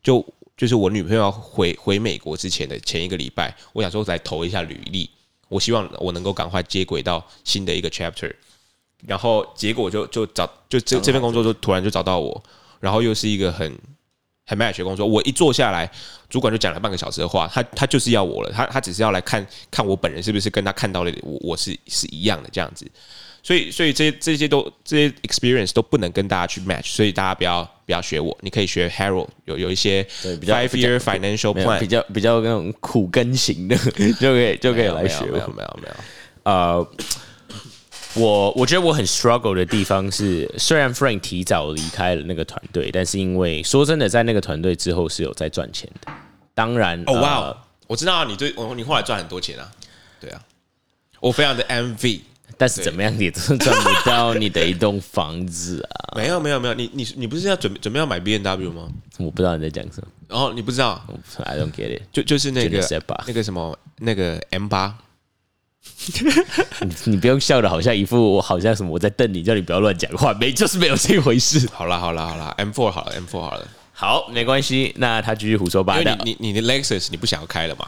[0.02, 0.24] 就
[0.56, 5.10] 就是我女朋友要回回美国之前的前一个礼拜，我想说来投一下履历，
[5.48, 8.32] 我希望我能够赶快接轨到新的一个 chapter，
[9.04, 12.42] 然后结果就就找就这这份工作就突然就找到我，
[12.80, 13.76] 然后又是一个很
[14.46, 15.90] 很 match 的工作，我一坐下来，
[16.30, 22.88] 主管就讲了半个小时的话，他他就是要我了，他他只是要来看看我本人是不是跟他看到的我我是是一样的这样子。
[23.46, 33.76] 所以，所以这些这些都这些 experience 都不能跟大家去 match，所以大家不要不要学我，你可以学 Harold，有有一些 five year financial plan，比较比较那种苦根型的，
[34.18, 35.26] 就可以就可以来学。
[35.26, 35.94] 没有没有没有。
[36.42, 36.88] 呃，
[38.14, 46.12] 我我觉得我很 struggle 的地方是，虽然 Frank 提早离开了那个团队，但是因为说真的，在那个团队之后是有在赚钱的。
[46.52, 47.56] 当然，哦哇，
[47.87, 49.70] 我知道你对我你后来赚很多钱啊，
[50.20, 50.42] 对啊，
[51.20, 52.22] 我非常的 envy。
[52.58, 56.14] 但是怎么样，你都赚不到你的一栋房子啊！
[56.16, 58.88] 没有没有没有，你你你不是要准备准备要买 B N W 吗？
[59.18, 60.08] 我不知道你在讲什么。
[60.28, 61.04] 然后你不知道
[61.44, 62.02] ？I don't get it。
[62.12, 62.82] 就就是那个
[63.26, 64.96] 那个什么那个 M 八。
[66.80, 71.68] 你你不用笑的，好像一副我好像什么我在瞪你，叫你不要乱讲话，没就是没有这回事。
[71.72, 74.92] 好了好了好了，M four 好了 M four 好了，好没关系。
[74.96, 76.16] 那他继续胡说八道。
[76.24, 77.86] 你你你的 Lexus 你不想要开了吗？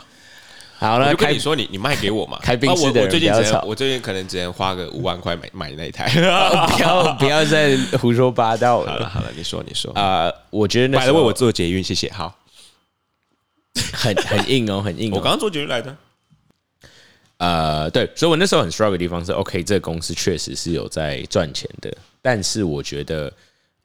[0.79, 2.39] 好了，就跟你说，你你卖给我嘛？
[2.41, 6.09] 开宾士的我最近只能，我最近可能只能花个五万块买买那一台。
[6.15, 8.93] 不要不要再胡说八道了。
[8.93, 12.11] 好了好了，你说你说啊，我觉得那买了为我做捷运，谢谢。
[12.13, 12.33] 好，
[13.93, 15.11] 很很硬哦，很硬。
[15.17, 15.97] 我刚刚做捷运来的。
[17.39, 23.33] 呃，对，所以我那时候很 struggle 的地方是，OK，这个公司确实是有在赚钱的，但是我觉得。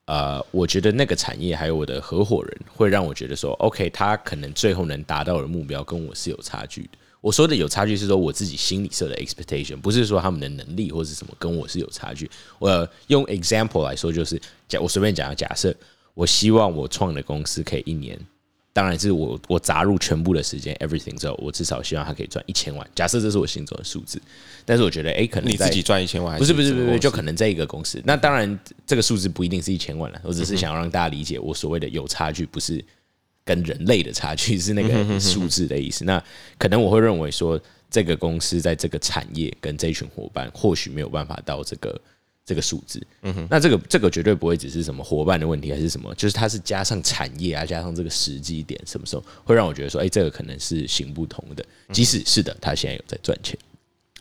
[0.06, 6.90] 呃，我觉得那个产业还有我的合伙人会让我觉得说，OK，他可能最后能达到的目标跟我是有差距的。
[7.22, 12.30] 我说的有差距是说我自己心里设的 expectation，不是说他们的能力或者什么跟我是有差距。
[12.58, 14.38] 我用 example 来说，就是
[14.68, 15.74] 假我随便讲个假设，
[16.12, 18.18] 我希望我创的公司可以一年。
[18.74, 22.84] 当然是我我砸入全部的时间，everything 之后，我至少希望他可以赚一千万。
[22.92, 24.20] 假设这是我心中的数字，
[24.64, 28.02] 但是我觉得，哎，可能你自己赚一千万，不是不是不是，就可能这一个公司。
[28.04, 30.20] 那当然，这个数字不一定是一千万了。
[30.24, 32.84] 我只是想要让大家理解，我所谓的有差距，不是
[33.44, 36.04] 跟人类的差距，是那个数字的意思。
[36.04, 36.20] 那
[36.58, 42.00] 可能我会认为说，这个公司在这个产业跟这一群伙伴，或许没有办法到这个。
[42.46, 46.14] 这个数字，嗯哼，那这个这个绝对不会只是什么伙伴的问题，还是什么？
[46.14, 51.64] 就是它是加上产业啊，加上这个时机点，什么时候会让我觉得说，哎，这个可能是行不通的。
[51.90, 53.58] 即使是的，他现在有在赚钱。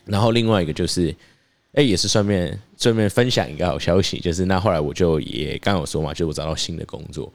[0.06, 1.14] 然后另外一个就是，
[1.74, 7.32] 哎，也是顺便顺便分享一个好消息，就是那后来我就也刚有说嘛，就我找到新的工作，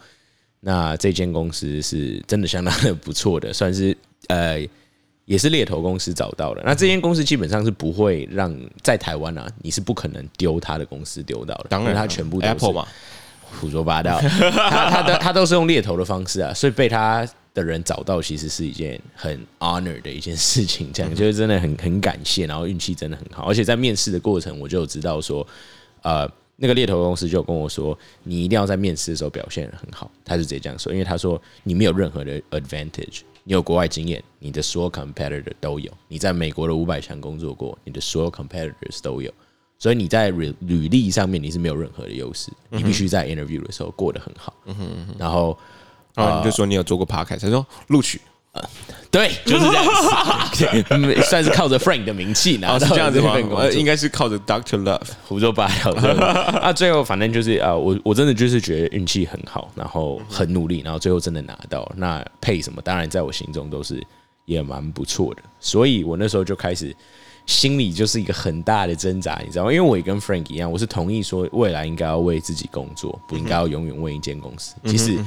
[0.61, 3.94] 那这间公司是真的相当的不错的，算是
[4.29, 4.66] 呃。
[5.28, 12.88] 也是猎头公司找到的，那这间公司基本上是不会让在台湾啊，你是不可能丢他的公司丢到的，当然他全部 Apple 嘛，
[13.60, 25.46] 胡说八道， 他他的他都是用猎头的方式啊，所以被他的人找到其实是一件很 honor 的一件事情，这样就是真的很很感谢，然后运气真的很好，而且在面试的过程我就知道说，
[26.00, 33.20] 呃，那个猎头公司就跟我说，你一定要在面试的时候表现很好，他是直接这样说，因为他说你没有任何的 advantage。
[33.48, 35.90] 你有国外经验，你的所有 competitor 都有。
[36.06, 39.32] 你在美国的五百强工作过，你的所有 competitors 都有。
[39.78, 44.52] 所以你在履履历上面你是没有任何的优势，你必须在 interview 的时候过得很好。
[45.16, 45.58] 然后
[46.14, 48.20] 然后你就说你有做过 podcast，他说录取，
[49.11, 49.85] 对，就是这样
[50.53, 53.38] 子， 嗯算是靠着 Frank 的名气拿哦，到是这样子吗
[53.73, 55.01] 应该是靠着 Doctor Love。
[55.27, 56.12] 胡说八道的。
[56.61, 61.90] 啊，最后反正就是啊，我我真的就是觉得运气很好，然后很努力，然后最后真的拿到。
[61.97, 63.99] 那配什么，当然在我心中都是
[64.44, 65.42] 也蛮不错的。
[65.59, 66.94] 所以我那时候就开始
[67.47, 69.73] 心里就是一个很大的挣扎，你知道吗？
[69.73, 74.75] 因为我也跟 Frank 一样，我是同意说未来应该要为自己工作，不应该要永远为一间公司。
[74.85, 75.18] 其实。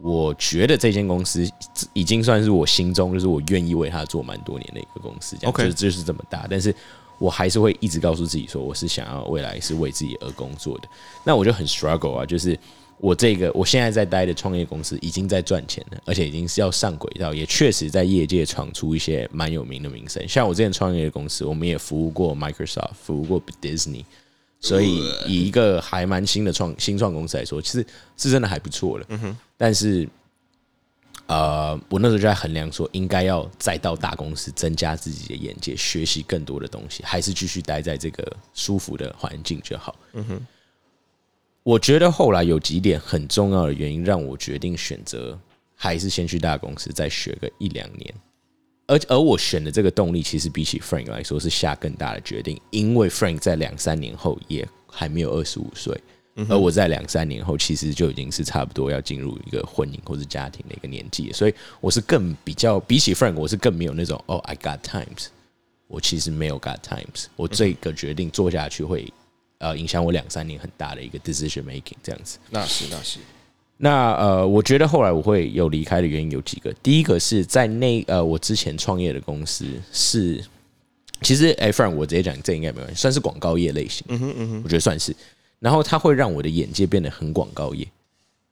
[0.00, 1.44] 我觉得这间公司
[1.92, 6.72] 已经算是我心中就是我愿意为他做蛮多年的一个公司，这样 OK 就是就是这么大，但是
[7.18, 10.88] 我还是会一直告诉自己说，我是想要未来是为自己而工作的。
[11.24, 12.56] 那我就很 struggle 啊，就是
[12.98, 20.22] 我这个我现在在待的创业公司已经在赚钱了，而且已经是要上轨道，也确实在业界闯出一些蛮有名的名声。
[20.28, 24.04] 像我之前创业的公司，我们也服务过 Microsoft，服务过 Disney。
[24.60, 29.06] 所以以一个还蛮新的创新创公司来说，其实是真的还不错了。
[29.08, 30.08] 嗯哼但是，
[31.26, 39.94] 呃，我那时候就在衡量说，应该要再到大公司增加自己的眼界，学习更多的东西，还是继续待在这个舒服的环境就好。
[40.14, 40.46] 嗯哼
[41.62, 45.38] 我觉得后来有几点很重要的原因，让我决定选择
[45.76, 48.14] 还是先去大公司，再学个一两年。
[48.88, 55.94] 而而我选的这个动力，其实比起 Frank 来说是下更大的决定，因为 Frank 在两三年后也还没有二十五岁，
[56.48, 65.26] 而我在两三年后其实就已经是差不多要进入一个婚姻或是家庭的一个年纪，所以我是更比较比起 Frank，我是更没有那种哦 I got times，
[65.86, 69.12] 我其实没有 got times，我这个决定做下去会
[69.58, 72.38] 呃影响我两三年很大的一个 decision making 这样子。
[72.48, 73.18] 那是那是，
[73.78, 76.72] 那呃，我觉得后来我会有离开的原因有几个。
[76.82, 80.44] 第一个是在那呃，我之前创业的公司是，
[81.22, 85.14] 其实哎、f r a n k 我直接讲，这应该没关系，算是广告业类型，嗯哼嗯哼，我觉得算是。
[85.60, 87.86] 然后它会让我的眼界变得很广告业。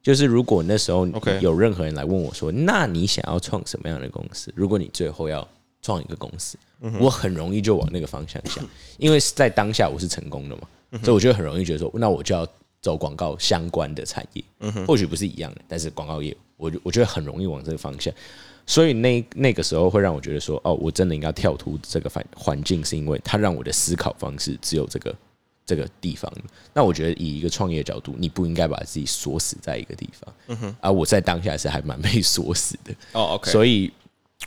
[0.02, 1.04] 就是如果那时候
[1.40, 4.52] 有任何人来问我说，那你想要创什么样的公司？
[4.54, 5.46] 如果你最后要
[5.82, 6.56] 创一个公司，
[7.00, 8.64] 我很容易就往那个方向想，
[8.98, 10.62] 因为在当下我是成功的嘛，
[11.02, 12.46] 所以我就很容易觉得说，那我就要
[12.86, 14.44] 走广告相关的产业，
[14.86, 18.14] 或许不是一样的，但是广告业，我我觉得很容易往这个方向。
[18.64, 25.16] 所以那那个时候会让我觉得说，哦，我真的应该跳出这个环环境，是因为它让我的思考方式只有这个
[25.64, 26.32] 这个地方。
[26.72, 30.34] 那我觉得以一个创业角度，你不应该把自己锁死在一个地方。
[30.46, 32.94] 嗯哼，而我在当下是还蛮被锁死的。
[33.14, 33.92] 哦，OK，所以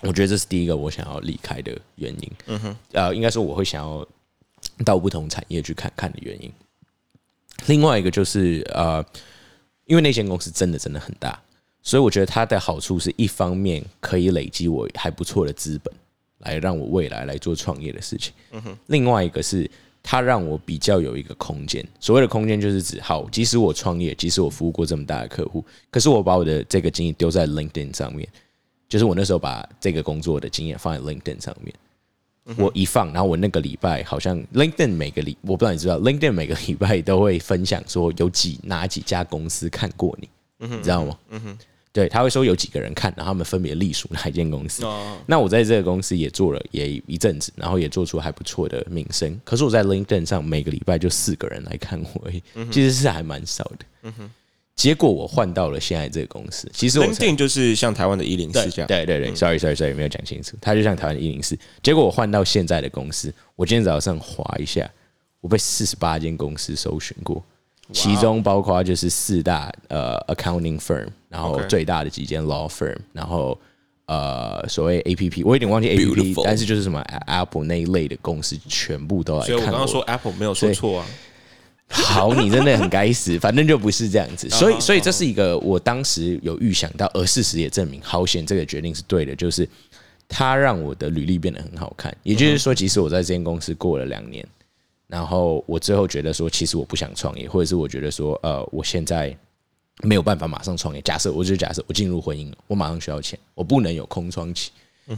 [0.01, 2.31] 我觉得这是第一个我想要离开的原因。
[2.45, 4.07] 嗯哼，呃，应该说我会想要
[4.85, 6.49] 到不同产业去看看的原因。
[7.67, 9.03] 另外一个就是呃，
[9.85, 11.39] 因为那间公司真的真的很大，
[11.81, 15.93] 所以我觉得它的好处是一方面可以累积我还不错的资本，
[16.39, 18.33] 来让我未来来做创业的事情。
[18.51, 19.69] 嗯哼，另外一个是。
[20.01, 28.27] 它让我比较有一个空间，所谓的空间就是指，好，即使我创业，即使我服务过这么大的客户，可是我把我的这个经验丢在 LinkedIn 上面，
[28.87, 31.75] 就是我那时候把这个工作的经验放在 LinkedIn 上面，
[32.57, 41.17] 我一放，然后我那个礼拜好像 LinkedIn 每个礼，我不知道你知道，LinkedIn 每个礼拜都会分享说有几哪几家公司看过你，你知道吗？
[41.91, 44.85] 对，他会说有几个人看，然后他们分别隶属哪一间公司。
[44.85, 49.39] 哦，那我在这个公司也做了也一阵子，然后也做出还不错的名声。
[49.43, 54.11] 可是我在 LinkedIn 上每个礼拜就四个人来看我而已，其实是还蛮少的。
[54.79, 60.55] 结果我换到了现在这个公司，其实我才 LinkedIn 就是像台湾的一零对四这样，对对对，sorry sorry sorry，没有讲清楚。
[60.61, 64.89] 它就像台湾一零四，结果我换到现在的公司，我今天早上划一下，
[65.41, 67.43] 我被四十八间公司搜寻过，
[67.91, 73.59] 其中包括就是四大呃 accounting firm，然后最大的几间 law firm，然后
[74.05, 76.43] 呃所谓 A P P，我有点忘记 A P P，Beautiful。
[76.45, 81.05] 但是就是什么 Apple 那一类的公司全部都来所以我看刚刚说 Apple 没有说错啊，
[81.89, 84.47] 好，你真的很该死， 反正就不是这样子。
[84.49, 89.67] 所啊以，所以这是一个我当时有预想到，而事实也证明，好险这个决定是对的，就是
[90.27, 92.15] 它让我的履历变得很好看。
[92.23, 94.47] 也就是说，即使我在这间公司过了两年，
[95.07, 99.35] 然后我最后觉得说，其实我不想创业，或者是我觉得说，呃，我现在
[100.03, 101.01] 没有办法马上创业。
[101.01, 104.71] 假设我就假设我进入婚姻了，我马上需要钱，我不能有空窗期。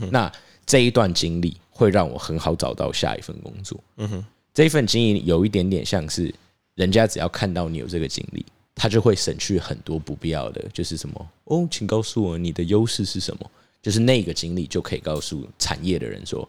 [0.10, 0.32] 那
[0.66, 3.78] 这一段经历会让我很好找到下一份工作。
[3.98, 6.34] 嗯哼这一份经历有一点点像是
[6.76, 8.46] 人家只要看到你有这个经历，
[8.76, 13.52] 他就会省去很多不必要的，就是什么哦，请告诉我你的优势是什么，
[13.82, 16.48] 就是那个经历就可以告诉产业的人说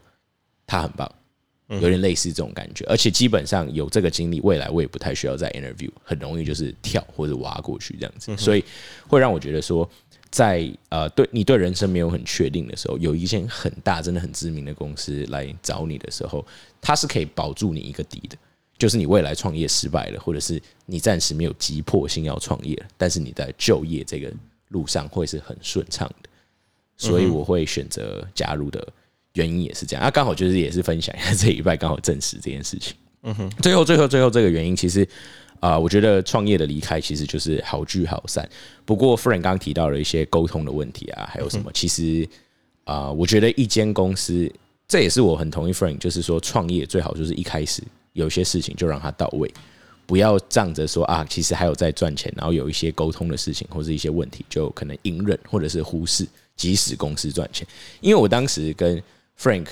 [0.67, 1.13] 他很棒，
[1.69, 2.85] 有点类似这种感觉。
[2.87, 8.65] 而且基本上有这个经历，未来我也不太需要再 interview，很容易就是跳或者挖过去这样子，所以
[9.07, 9.89] 会让我觉得说。
[10.31, 16.43] 在呃，对你对人生没有很确定的时候，有一间很大、真的很知名的公司来找你的时候，
[16.81, 18.39] 它是可以保住你一个底的。
[18.83, 24.29] 就是你未来创业失败了，或者是你暂时没有急迫性要创业了，但是你在就业这个
[24.71, 26.29] 路上会是很顺畅的，
[26.97, 28.85] 所以我会选择加入的
[29.35, 30.05] 原因也是这样。
[30.05, 32.93] 啊，刚好就是也是分享一下这一拜刚好证实这件事情。
[33.23, 35.07] 嗯哼，最后最后最后这个原因其实。
[35.61, 38.45] 啊，我觉得创业的离开其实就是好聚好散。
[38.85, 41.71] 不过，Frank 刚刚提到了一些沟通的问题啊，还有什么？
[41.73, 42.29] 其实
[42.83, 44.53] 啊，我觉得一间公司，
[44.89, 47.81] 这也是我很同意 Frank，就是说创业最好就是一开始
[48.13, 49.53] 有些事情就让它到位，
[50.07, 57.67] 不要仗着说啊，其实还有在赚钱，然后有一些沟通的事情或者一些问题，就可能隐忍或者是忽视，即使公司赚钱。
[58.01, 59.03] 因为我当时跟
[59.41, 59.67] Frank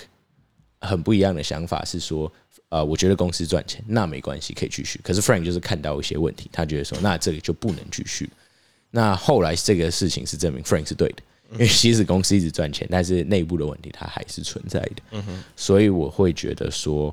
[0.80, 2.30] 很不一样的想法是说。
[2.68, 5.00] 呃，我觉得公司赚钱那没关系，可以继续。
[5.02, 8.30] 可是 Frank 就是看到一些问题，他觉得说那这个就不能继续。
[8.92, 11.16] 那后来这个事情是证明 Frank 是对的，
[11.54, 15.24] 因为即使公司一直赚钱，但是内部的问题它还是存在的。
[15.56, 17.12] 所以我会觉得说，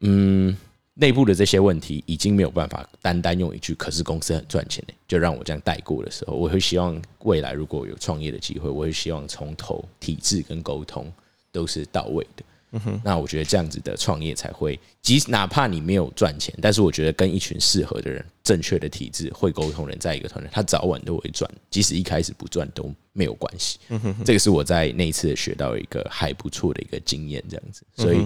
[0.00, 0.56] 嗯，
[0.94, 11.10] 内部的这些问题已经没有办法单单用一句“可是公司很赚钱”就让我这样带过的时候，我会希望未来如果有创业的机会，我会希望从头体制跟沟通
[11.52, 12.44] 都是到位的。
[12.72, 23.80] 嗯哼，那我觉得这样子的创业才会，即使哪怕你没有赚钱，但是我觉得跟一群适合的人、正确的体制、会沟通人在一个团队，他早晚都会赚，即使一开始不赚都没有关系。
[23.88, 27.82] 嗯哼，这个是我在那一次学到一个还不错的一个经验，这样子。
[27.96, 28.24] 所以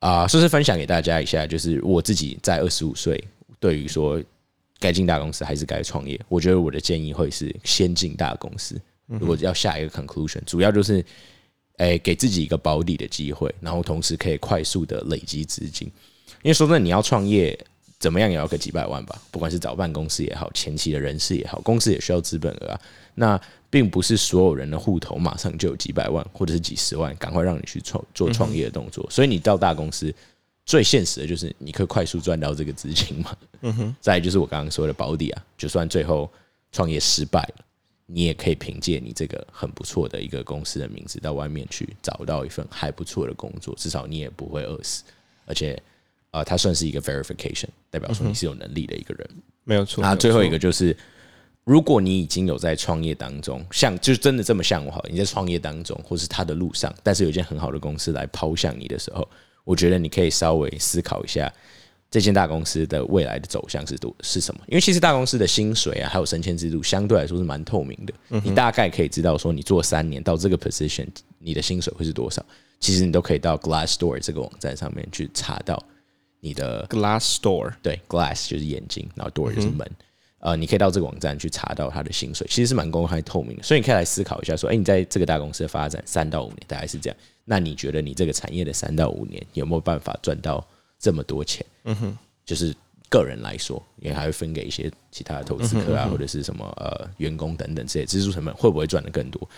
[0.00, 3.22] 啊，说是分享给大家一下，就是我自己在二十五岁，
[3.58, 4.22] 对于说
[4.78, 8.80] 该进大公司还是该创业，我觉得我的建议会是先进大公司。
[9.06, 11.04] 如果要下一个 conclusion，主要就是。
[11.78, 15.86] 哎，给自己一个保底的机会，然后同时可以快速的累积资金。
[16.40, 17.54] 因为说真的，你要创业，
[17.98, 19.20] 怎么样也要个几百万吧？
[19.30, 22.80] 不管是找办公室也好，前期的人事也好，公司也需要资本额啊。
[23.14, 23.38] 那
[23.68, 29.06] 并不是所有人的户头马上就有几百万或者是几十万，赶快让你去创做创业的动作。
[29.10, 30.14] 所以你到大公司，
[30.64, 33.36] 最现实的就是你可以快速赚到这个资金嘛。
[33.62, 33.96] 嗯哼。
[34.00, 36.30] 再就是我刚刚说的保底啊，就算最后
[36.72, 37.64] 创业失败了。
[38.08, 45.02] 你也可以凭借你这个很不错的一个公司的名字，到外面去找到一份还不错的工作，至少你也不会饿死。
[45.44, 45.76] 而且，
[46.30, 49.28] 呃，它算是一个 verification，代表说你是有能力的一个人。
[49.64, 50.02] 没有错。
[50.02, 50.96] 那最后一个就是，
[51.66, 59.28] 如果你已经有在创业当中，像就是真的这么像我，好，你在创业当中，或是他的路上，但是有一间很好的公司来抛向你的时候，
[59.64, 61.52] 我觉得你可以稍微思考一下。
[62.08, 64.60] 这间大公司的未来的走向是多是什么？
[64.68, 68.40] 因为其实大公司的薪水啊，还有升迁制度，相对来说是蛮透明的。
[68.44, 71.08] 你大概可以知道说，你做三年到这个 position，
[71.40, 72.40] 你的薪水会是多少？
[72.78, 75.82] 其实你都可以到 Glassdoor 这个网站上面去查到
[76.38, 77.72] 你的 Glassdoor。
[77.82, 79.90] 对，Glass 就是眼睛，然后 Door 就是门。
[80.46, 83.64] 呃，你可以到这个网站去查到他的薪水，其实是蛮公开透明的。
[83.64, 87.16] 所以你可以来思考一下，说，哎，你在这个大公司的发展三到五年，大概是这样。
[87.44, 90.64] 那你觉得你这个产业的三到五年有没有办法赚到
[91.00, 91.66] 这么多钱？
[91.82, 92.18] 嗯哼。
[92.44, 92.72] 就是
[93.08, 99.48] 个人来说，也还会分给一些其他的投资客啊，或者是什么呃员工等等这些支出成本会不会赚的更多？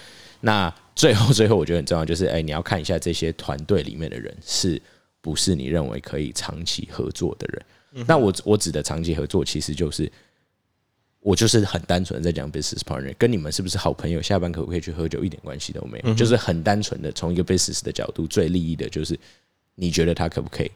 [0.40, 4.80] 那最后最后，我觉得很重要就是，哎，你要看一下这些团队里面的人是
[5.20, 8.06] 不是你认为可以长期合作的人。
[8.06, 10.10] 那我我指的长期合作，其实就是
[11.20, 19.18] 我就是很单纯的在讲 business partner，跟你们是不是好朋友，下班可不可以去喝酒，一点关系都没有，就是很单纯的从一个 business 的角度，最利益的就是
[19.74, 20.70] 你觉得他可不可以？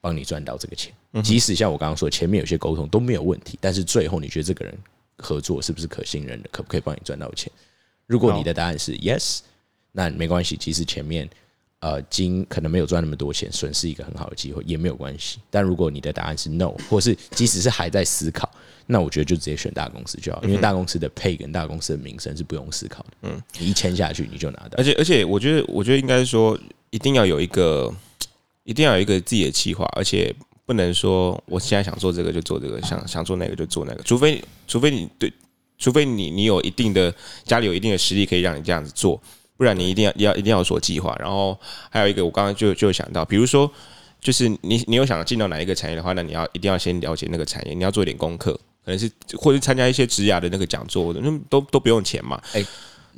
[0.00, 4.76] 帮你赚到这个钱，即使像我刚刚说前面有些沟通都没有问题，但是最后你觉得这个人
[5.16, 7.52] 合作是不是可信任的，可不可以帮你赚到钱？
[8.08, 9.38] 如果你的答案是 yes，
[9.92, 11.30] 那没关系，即使前面
[11.78, 15.38] 呃金可能没有赚那么多钱，损失一个很好的机会也没有关系。
[15.50, 18.50] 但如果你的答案是 no，或是即使是还在思考，
[18.86, 23.10] 那我觉得就直接选大公司就好，因为大公司的配跟大公司的名声是不用思考的。
[23.22, 26.58] 嗯，你一签下去你就拿到，而且而且我觉得我觉得应该说
[26.90, 27.94] 一定要有一个。
[28.64, 30.32] 一定要有一个自己的计划，而且
[30.64, 34.02] 不能说我现在想做这个就做这个，想想做那个就做那个。
[34.04, 35.32] 除非除非你对，
[35.78, 37.12] 除非你你有一定的
[37.42, 39.20] 家里有一定的实力可以让你这样子做，
[39.56, 41.12] 不然你一定要要一定要有所计划。
[41.18, 41.58] 然后
[41.90, 43.68] 还有一个，我刚刚就就想到，比如说，
[44.20, 52.40] 就是你你有想进到哪一个产业的话，那你要一定要先了解那个产业，你要做一点功课，可能是或者参加一些职涯的那个讲座，那都都不用钱嘛。
[52.52, 52.64] 哎，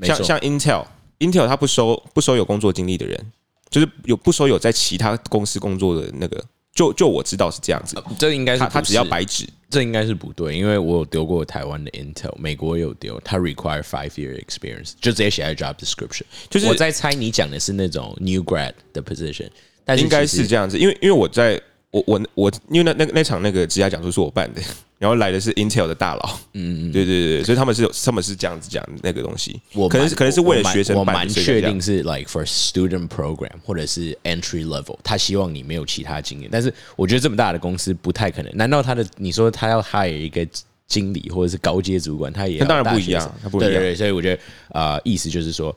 [0.03, 3.33] 像像 Intel，Intel 它不收不收有工作经历的人。
[3.71, 6.41] 就是有不收有在其他公司工作的那个，
[6.73, 8.01] 就就我知道是这样子。
[8.17, 16.23] 这应该是他只要白纸，这应该是不对，因为我有丢过台湾的 Intel，美国有丢，他 require five year experience，就直接写在 job description。
[16.49, 19.49] 就是我在猜你讲的是那种 new grad 的 position，
[19.85, 21.61] 但应该是这样子，因为因为我在
[21.95, 24.61] 我我我，因为那那那场那个职涯讲座是我办的，
[24.99, 38.51] 然后来的是 Intel 的大佬，嗯嗯，对对对，所以他们是有他们是这样子讲那个东西，我可能是可能是为了学生我蛮确定是是 like for student program 或者是 entry level，他希望你没有其他经验，但是我觉得这么大的公司不太可能。
[38.57, 40.45] 难道他的你说他要 hire 一个
[40.89, 43.73] 经理或者是高阶主管，他也那当然不一样，他不一样。
[43.73, 45.73] 对对，所以我觉得呃，意思就是说。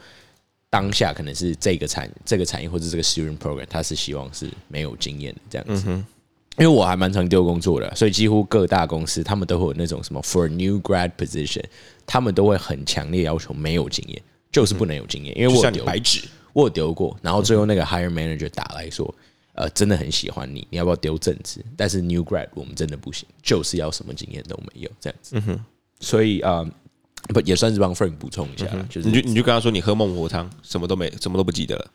[0.70, 5.90] 当下可能是这个产这个产业或者这个 student program，他是希望是没有经验的这样子。
[6.60, 11.64] 因为我还蛮常丢工作的，所以几乎各大公司他们都会有那种什么 for new grad position，
[12.06, 14.20] 他们都会很强烈要求没有经验，
[14.52, 15.38] 就是不能有经验。
[15.38, 19.14] 因为我丢白纸，我有丢过，然后最后那个 hire manager 打来说，
[19.54, 21.64] 呃，真的很喜欢你，你要不要丢正职？
[21.78, 25.38] 但是 new grad 我们真的不行，就是要什么经验都没有这样子。
[25.38, 25.66] 嗯哼，
[26.02, 26.70] 所以啊。
[27.30, 31.86] 不也算是帮 Frank 补充一下，就是你就你就跟他说你喝孟婆汤，什么都没，什么都不记得了。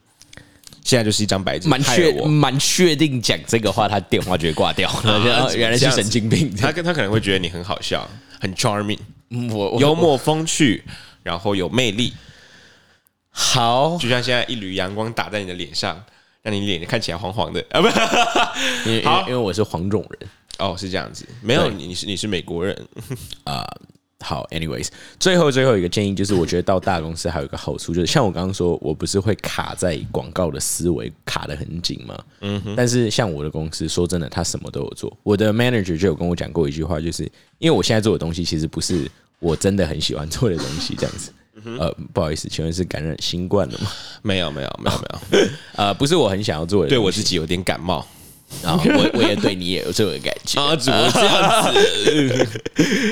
[0.84, 4.90] 现在就是一张白纸，蛮确蛮确定讲这个话，他电话就会挂掉。
[5.56, 8.06] 原来是神经病，他跟他可能会觉得你很好笑，
[8.40, 8.98] 很 charming，
[9.52, 10.82] 我幽默风趣，
[11.22, 12.12] 然后有魅力。
[13.30, 16.04] 好，就像现在一缕阳光打在你的脸上，
[16.42, 17.80] 让你脸看起来黄黄的啊！
[17.80, 17.88] 不，
[18.90, 22.76] 因为因为我是黄种人哦，是这样子，没有你，你是你是美国人
[23.44, 23.64] 啊。
[24.22, 32.18] 好，anyways，最后最后一个建议就是，我觉得到大公司还有一个好处，就是像我刚刚说，我不是会卡在广告的思维卡的很紧吗？
[32.40, 32.74] 嗯哼。
[32.76, 35.14] 但是像我的公司，说真的，他什么都有做。
[35.22, 37.24] 我的 manager 就有跟我讲过一句话，就是
[37.58, 39.10] 因为我现在做的东西其实不是
[39.40, 41.32] 我真的很喜欢做的东西，这样子。
[41.78, 43.90] 呃，不好意思，请问是感染新冠了吗？
[44.22, 44.98] 没有，没有，没有，
[45.30, 45.48] 没有。
[45.76, 48.06] 呃，不是我很想要做的，对我自己有点感冒。
[48.62, 52.60] 然后我我也对你也有这种感觉啊，怎么这样子？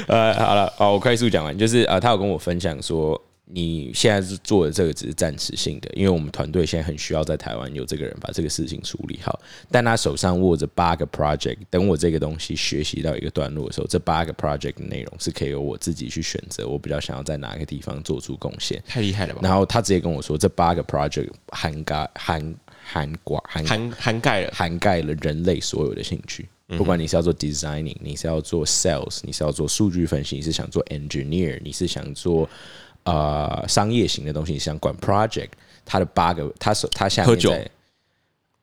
[0.07, 19.41] 呃，好了，好，我快速讲完，就是呃，他有跟我分享说，你现在是做的这个只是暂时性的，因为我们团队现在很需要在台湾有这个人把这个事情处理好，但他手上握着八个 project，等我这个东西学习到一个段落的时候，这八个 project 的内容是可以由我自己去选择，我比较想要在哪个地方做出贡献，太厉害了吧？
[19.43, 22.55] 然后他直接跟我说，这八个 project 涵盖涵。
[22.93, 24.51] 涵挂涵涵涵盖了。
[24.53, 32.49] 涵盖了人类所有的兴趣，不管你是要做 designing，你是要做 sales，你是要做数据分析，你是想做 engineer，你是想做
[33.05, 35.51] 呃商业型的东西，你想管 project，
[35.85, 37.71] 它的八个，它是它下面在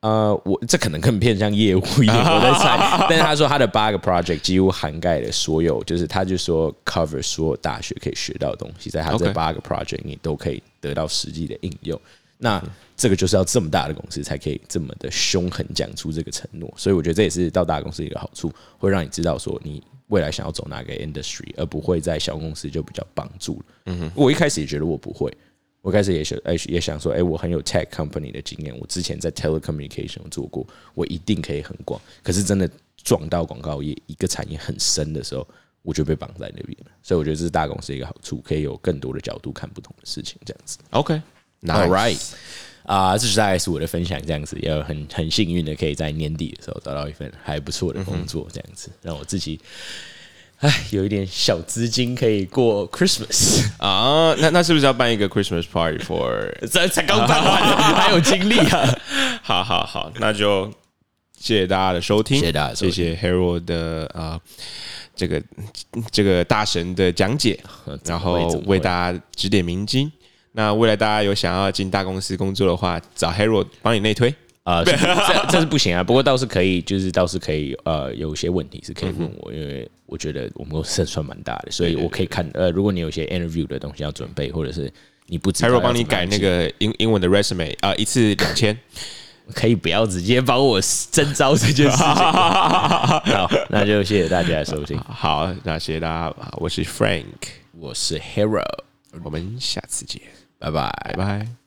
[0.00, 3.06] 呃，我这可能更偏向业务一点， 我在猜。
[3.10, 12.00] 但是他说他的八个 project 几乎涵盖了所有，就是他就说 cover 所有大学可以学到的东西，在他这八个 project 你都可以得到实际的应用。
[12.38, 12.64] 那
[12.96, 23.64] 这个就是要这么大的公司才可以这么的凶狠讲出这个承诺，所以我觉得这也是到大公司一个好处，会让你知道说你未来想要走哪个 industry，而不会在小公司就比较绑住了。
[23.86, 25.32] 嗯哼，我一开始也觉得我不会，
[25.82, 32.00] 我开始也想，哎，也想说，哎，我很有 tech company 的经验，我之前在 telecommunication 做过，我一定可以很广。
[32.22, 35.46] 可是真的撞到广告业一个产业很深的时候，
[35.82, 36.90] 我就被绑在那边了。
[37.02, 40.78] 所以我觉得这是大公司一个好处，可以有更多的角度看不同的事情，这样子。
[40.90, 41.20] OK。
[41.66, 42.20] All right，
[42.84, 49.58] 啊，这是大概是我的分享，这样子也很很幸运的，可以在年底的时候找到一份还不错的工作，这样子让我自己，
[50.60, 54.32] 哎，有一点小资金可以过 Christmas 啊。
[54.38, 56.48] 那那是不是要办一个 Christmas party for？
[56.70, 57.60] 这才刚办完，
[57.94, 58.98] 还有精力啊！
[59.42, 60.72] 好好好，那就
[61.38, 64.40] 谢谢大家的收听，谢谢大家，谢谢 Harold 的啊，
[65.16, 65.42] 这个
[66.12, 67.58] 这个大神的讲解，
[68.04, 70.10] 然后为大家指点迷津。
[70.52, 74.34] 那未来大家有想要进大公司工作的话，找 Hero 帮你内推
[74.64, 74.92] 啊，这
[75.50, 76.02] 这是不行啊。
[76.04, 82.48] 不过倒是可以，就是倒是可以，呃，有些问题是可以问我，因为我觉得我们公司算蛮大的，所以我可以看。
[82.54, 84.92] 呃，如果你有些 interview 的东西要准备，或者是
[85.26, 88.76] 你不知道 Hero 帮你改那个英英文的 resume 啊，一次两千，
[89.54, 90.80] 可以不要直接帮我
[91.10, 92.04] 征招这件事情。
[92.06, 94.98] 好，那就谢谢大家的收听。
[94.98, 97.24] 好，那谢谢大家，我是 Frank，
[97.78, 98.64] 我是 Hero，
[99.22, 100.20] 我们下次见。
[100.58, 101.57] 拜拜拜拜。